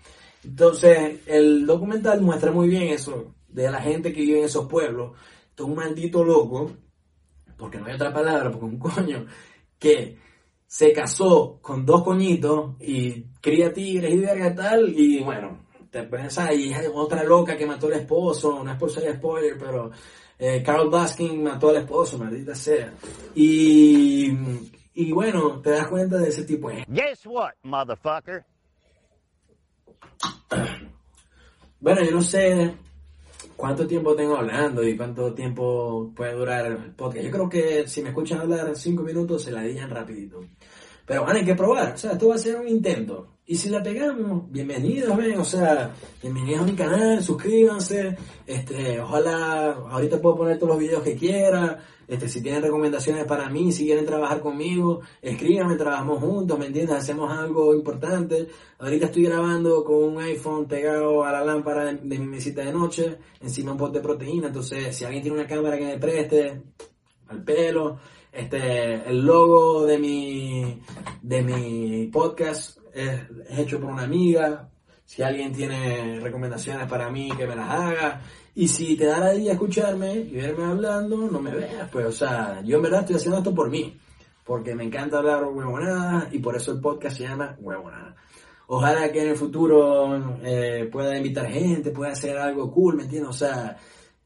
Entonces, 0.46 1.22
el 1.26 1.66
documental 1.66 2.22
muestra 2.22 2.52
muy 2.52 2.70
bien 2.70 2.84
eso, 2.84 3.34
de 3.48 3.70
la 3.70 3.82
gente 3.82 4.14
que 4.14 4.22
vive 4.22 4.40
en 4.40 4.46
esos 4.46 4.68
pueblos. 4.68 5.18
Esto 5.50 5.64
es 5.64 5.70
un 5.70 5.76
maldito 5.76 6.24
loco, 6.24 6.72
porque 7.58 7.80
no 7.80 7.88
hay 7.88 7.96
otra 7.96 8.14
palabra, 8.14 8.52
porque 8.52 8.66
un 8.66 8.80
coño 8.80 9.26
que 9.80 10.18
se 10.68 10.94
casó 10.94 11.60
con 11.62 11.86
dos 11.86 12.04
coñitos 12.04 12.76
y 12.80 13.24
cría 13.42 13.74
tigres 13.74 14.14
y 14.14 14.20
verga 14.20 14.54
tal, 14.54 14.90
y 14.90 15.24
bueno, 15.24 15.66
te 15.90 16.04
pensás, 16.04 16.54
y 16.56 16.74
hay 16.74 16.88
otra 16.94 17.24
loca 17.24 17.58
que 17.58 17.66
mató 17.66 17.88
al 17.88 17.94
esposo, 17.94 18.64
no 18.64 18.72
es 18.72 18.78
por 18.78 18.92
ser 18.92 19.16
spoiler, 19.16 19.58
pero 19.58 19.90
eh, 20.38 20.62
Carol 20.64 20.90
Baskin 20.90 21.44
mató 21.44 21.70
al 21.70 21.78
esposo, 21.78 22.20
maldita 22.20 22.54
sea. 22.54 22.94
Y, 23.34 24.32
y 24.94 25.12
bueno, 25.12 25.60
te 25.62 25.72
das 25.72 25.88
cuenta 25.88 26.18
de 26.18 26.30
ese 26.30 26.44
tipo 26.44 26.70
Guess 26.88 27.26
what, 27.26 27.54
motherfucker? 27.64 28.46
Bueno, 31.80 32.04
yo 32.04 32.12
no 32.12 32.22
sé 32.22 32.74
cuánto 33.56 33.86
tiempo 33.86 34.16
tengo 34.16 34.38
hablando 34.38 34.82
y 34.82 34.98
cuánto 34.98 35.34
tiempo 35.34 36.12
puede 36.16 36.34
durar 36.34 36.66
el 36.66 36.78
podcast. 36.96 37.26
Yo 37.26 37.32
creo 37.32 37.50
que 37.50 37.88
si 37.88 38.02
me 38.02 38.10
escuchan 38.10 38.40
hablar 38.40 38.76
cinco 38.76 39.04
minutos 39.04 39.44
se 39.44 39.52
la 39.52 39.62
digan 39.62 39.90
rapidito. 39.90 40.42
Pero 41.06 41.24
bueno, 41.24 41.40
hay 41.40 41.46
que 41.46 41.56
probar. 41.56 41.94
O 41.94 41.98
sea, 41.98 42.14
esto 42.14 42.30
va 42.30 42.36
a 42.36 42.40
ser 42.40 42.56
un 42.56 42.68
intento. 42.68 43.28
Y 43.46 43.58
si 43.58 43.70
la 43.70 43.84
pegamos, 43.84 44.52
bienvenidos, 44.52 45.16
ven. 45.16 45.38
O 45.40 45.46
sea, 45.46 45.94
bienvenidos 46.20 46.64
a 46.64 46.66
mi 46.66 46.74
canal, 46.74 47.24
suscríbanse. 47.24 48.18
Este, 48.48 49.00
ojalá, 49.00 49.74
ahorita 49.74 50.20
puedo 50.20 50.38
poner 50.38 50.58
todos 50.58 50.72
los 50.72 50.80
videos 50.80 51.04
que 51.04 51.16
quiera. 51.16 51.78
Este, 52.08 52.28
si 52.28 52.42
tienen 52.42 52.64
recomendaciones 52.64 53.26
para 53.26 53.50
mí, 53.50 53.72
si 53.72 53.86
quieren 53.86 54.06
trabajar 54.06 54.40
conmigo, 54.40 55.02
escríbanme, 55.22 55.76
trabajamos 55.76 56.20
juntos, 56.20 56.58
¿me 56.58 56.68
entiendes? 56.68 56.96
Hacemos 56.96 57.32
algo 57.32 57.76
importante. 57.76 58.48
Ahorita 58.80 59.06
estoy 59.06 59.26
grabando 59.26 59.84
con 59.84 60.04
un 60.04 60.18
iPhone 60.20 60.68
pegado 60.68 61.24
a 61.24 61.32
la 61.32 61.46
lámpara 61.46 61.86
de, 61.86 61.94
de 61.98 62.20
mi 62.20 62.26
mesita 62.26 62.64
de 62.64 62.74
noche, 62.74 63.18
encima 63.42 63.74
un 63.74 63.78
pote 63.78 64.00
de 64.00 64.04
proteína. 64.04 64.48
Entonces, 64.48 64.96
si 64.96 65.06
alguien 65.06 65.22
tiene 65.22 65.38
una 65.38 65.48
cámara 65.48 65.78
que 65.78 65.86
me 65.86 66.00
preste, 66.00 66.62
al 67.28 67.44
pelo. 67.44 67.98
Este, 68.36 68.96
el 69.10 69.26
logo 69.26 69.86
de 69.86 69.98
mi, 69.98 70.82
de 71.22 71.42
mi 71.42 72.08
podcast 72.08 72.80
es, 72.94 73.22
hecho 73.50 73.80
por 73.80 73.90
una 73.92 74.04
amiga. 74.04 74.70
Si 75.06 75.24
alguien 75.24 75.54
tiene 75.54 76.20
recomendaciones 76.20 76.86
para 76.88 77.10
mí, 77.10 77.30
que 77.38 77.48
me 77.48 77.56
las 77.56 77.70
haga. 77.70 78.22
Y 78.54 78.68
si 78.68 78.98
te 78.98 79.06
da 79.06 79.20
la 79.20 79.36
idea 79.36 79.54
escucharme 79.54 80.16
y 80.16 80.34
verme 80.34 80.66
hablando, 80.66 81.18
no 81.32 81.40
me 81.40 81.52
veas, 81.52 81.90
pues, 81.90 82.06
o 82.08 82.12
sea, 82.12 82.62
yo 82.64 82.78
en 82.78 82.84
verdad 82.84 83.02
estoy 83.02 83.16
haciendo 83.16 83.38
esto 83.38 83.56
por 83.56 83.70
mí. 83.70 83.98
Porque 84.44 84.76
me 84.76 84.84
encanta 84.84 85.20
hablar 85.20 85.46
huevonadas 85.46 86.34
y 86.34 86.40
por 86.40 86.58
eso 86.58 86.74
el 86.74 86.82
podcast 86.82 87.18
se 87.18 87.24
llama 87.24 87.56
Huevonada. 87.60 88.16
Ojalá 88.68 89.12
que 89.12 89.22
en 89.22 89.30
el 89.30 89.38
futuro 89.38 90.40
eh, 90.44 90.90
pueda 90.92 91.16
invitar 91.16 91.48
gente, 91.48 91.92
pueda 91.92 92.12
hacer 92.12 92.38
algo 92.38 92.70
cool, 92.72 92.96
¿me 92.98 93.04
entiendes? 93.04 93.30
O 93.30 93.34
sea, 93.34 93.78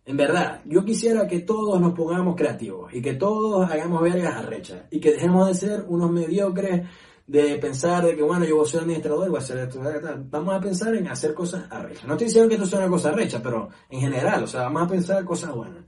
En 0.05 0.17
verdad, 0.17 0.62
yo 0.65 0.83
quisiera 0.83 1.27
que 1.27 1.41
todos 1.41 1.79
nos 1.79 1.93
pongamos 1.93 2.35
creativos 2.35 2.93
y 2.93 3.01
que 3.01 3.13
todos 3.13 3.69
hagamos 3.69 4.01
vergas 4.01 4.35
arrechas 4.35 4.83
y 4.89 4.99
que 4.99 5.12
dejemos 5.12 5.47
de 5.47 5.53
ser 5.53 5.85
unos 5.88 6.12
mediocres 6.12 6.88
de 7.29 7.59
pensar 7.59 8.03
de 8.03 8.15
que, 8.15 8.23
bueno, 8.23 8.43
yo 8.43 8.55
voy 8.55 8.65
a 8.65 8.71
ser 8.71 8.81
administrador 8.81 9.27
y 9.27 9.29
voy 9.29 9.39
a 9.39 9.43
hacer 9.43 9.59
esto. 9.59 9.79
tal. 9.79 10.23
Vamos 10.31 10.55
a 10.55 10.59
pensar 10.59 10.95
en 10.95 11.07
hacer 11.07 11.35
cosas 11.35 11.65
arrechas. 11.69 12.05
No 12.05 12.13
estoy 12.13 12.25
diciendo 12.25 12.49
que 12.49 12.55
esto 12.55 12.65
sea 12.65 12.79
una 12.79 12.89
cosa 12.89 13.09
arrecha, 13.09 13.39
pero 13.41 13.69
en 13.88 14.01
general, 14.01 14.43
o 14.43 14.47
sea, 14.47 14.63
vamos 14.63 14.81
a 14.81 14.88
pensar 14.88 15.23
cosas 15.23 15.53
buenas. 15.53 15.85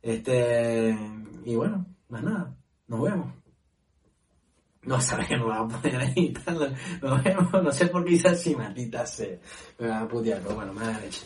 Este, 0.00 0.96
y 1.44 1.56
bueno, 1.56 1.84
más 2.08 2.22
nada, 2.22 2.56
nos 2.86 3.02
vemos. 3.02 3.34
No 4.82 5.00
sabes 5.00 5.26
que 5.26 5.36
no 5.36 5.48
va 5.48 5.58
a 5.58 5.68
poner 5.68 5.96
ahí. 5.96 6.32
tal, 6.44 6.76
Nos 7.02 7.24
vemos, 7.24 7.52
no 7.52 7.72
sé 7.72 7.88
por 7.88 8.04
qué 8.04 8.12
hice 8.12 8.28
así, 8.28 8.54
maldita 8.54 9.04
sea. 9.04 9.36
Me 9.80 9.88
va 9.88 10.02
a 10.02 10.08
putear, 10.08 10.40
pero 10.42 10.54
bueno, 10.54 10.72
más 10.72 10.96
arrecha. 10.96 11.22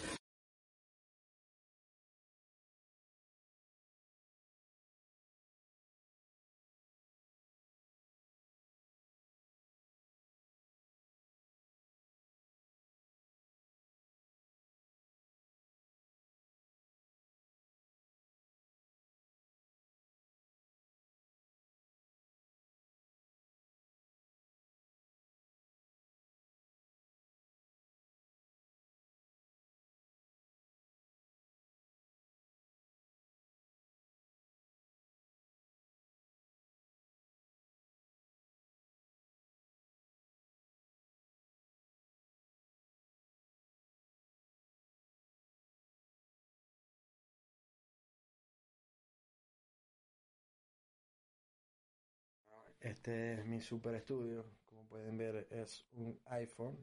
Este 52.83 53.35
es 53.35 53.47
mi 53.47 53.61
super 53.61 53.95
estudio. 53.95 54.45
Como 54.69 54.85
pueden 54.89 55.17
ver, 55.17 55.47
es 55.51 55.87
un 55.93 56.19
iPhone 56.27 56.77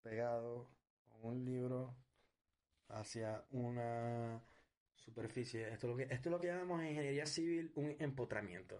pegado 0.00 0.68
con 1.08 1.32
un 1.32 1.44
libro 1.44 1.92
hacia 2.88 3.44
una 3.50 4.40
superficie. 4.94 5.68
Esto 5.72 5.88
es 5.88 5.90
lo 5.90 5.96
que, 5.96 6.02
esto 6.14 6.28
es 6.28 6.30
lo 6.30 6.40
que 6.40 6.46
llamamos 6.46 6.80
en 6.82 6.90
ingeniería 6.90 7.26
civil 7.26 7.72
un 7.74 7.96
empotramiento. 7.98 8.76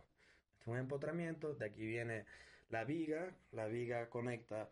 Esto 0.52 0.62
es 0.62 0.66
un 0.68 0.78
empotramiento. 0.78 1.54
De 1.54 1.66
aquí 1.66 1.84
viene 1.84 2.24
la 2.68 2.84
viga. 2.84 3.34
La 3.50 3.66
viga 3.66 4.08
conecta 4.10 4.70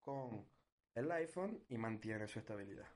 con 0.00 0.46
el 0.94 1.12
iPhone 1.12 1.62
y 1.68 1.76
mantiene 1.76 2.26
su 2.26 2.38
estabilidad. 2.38 2.88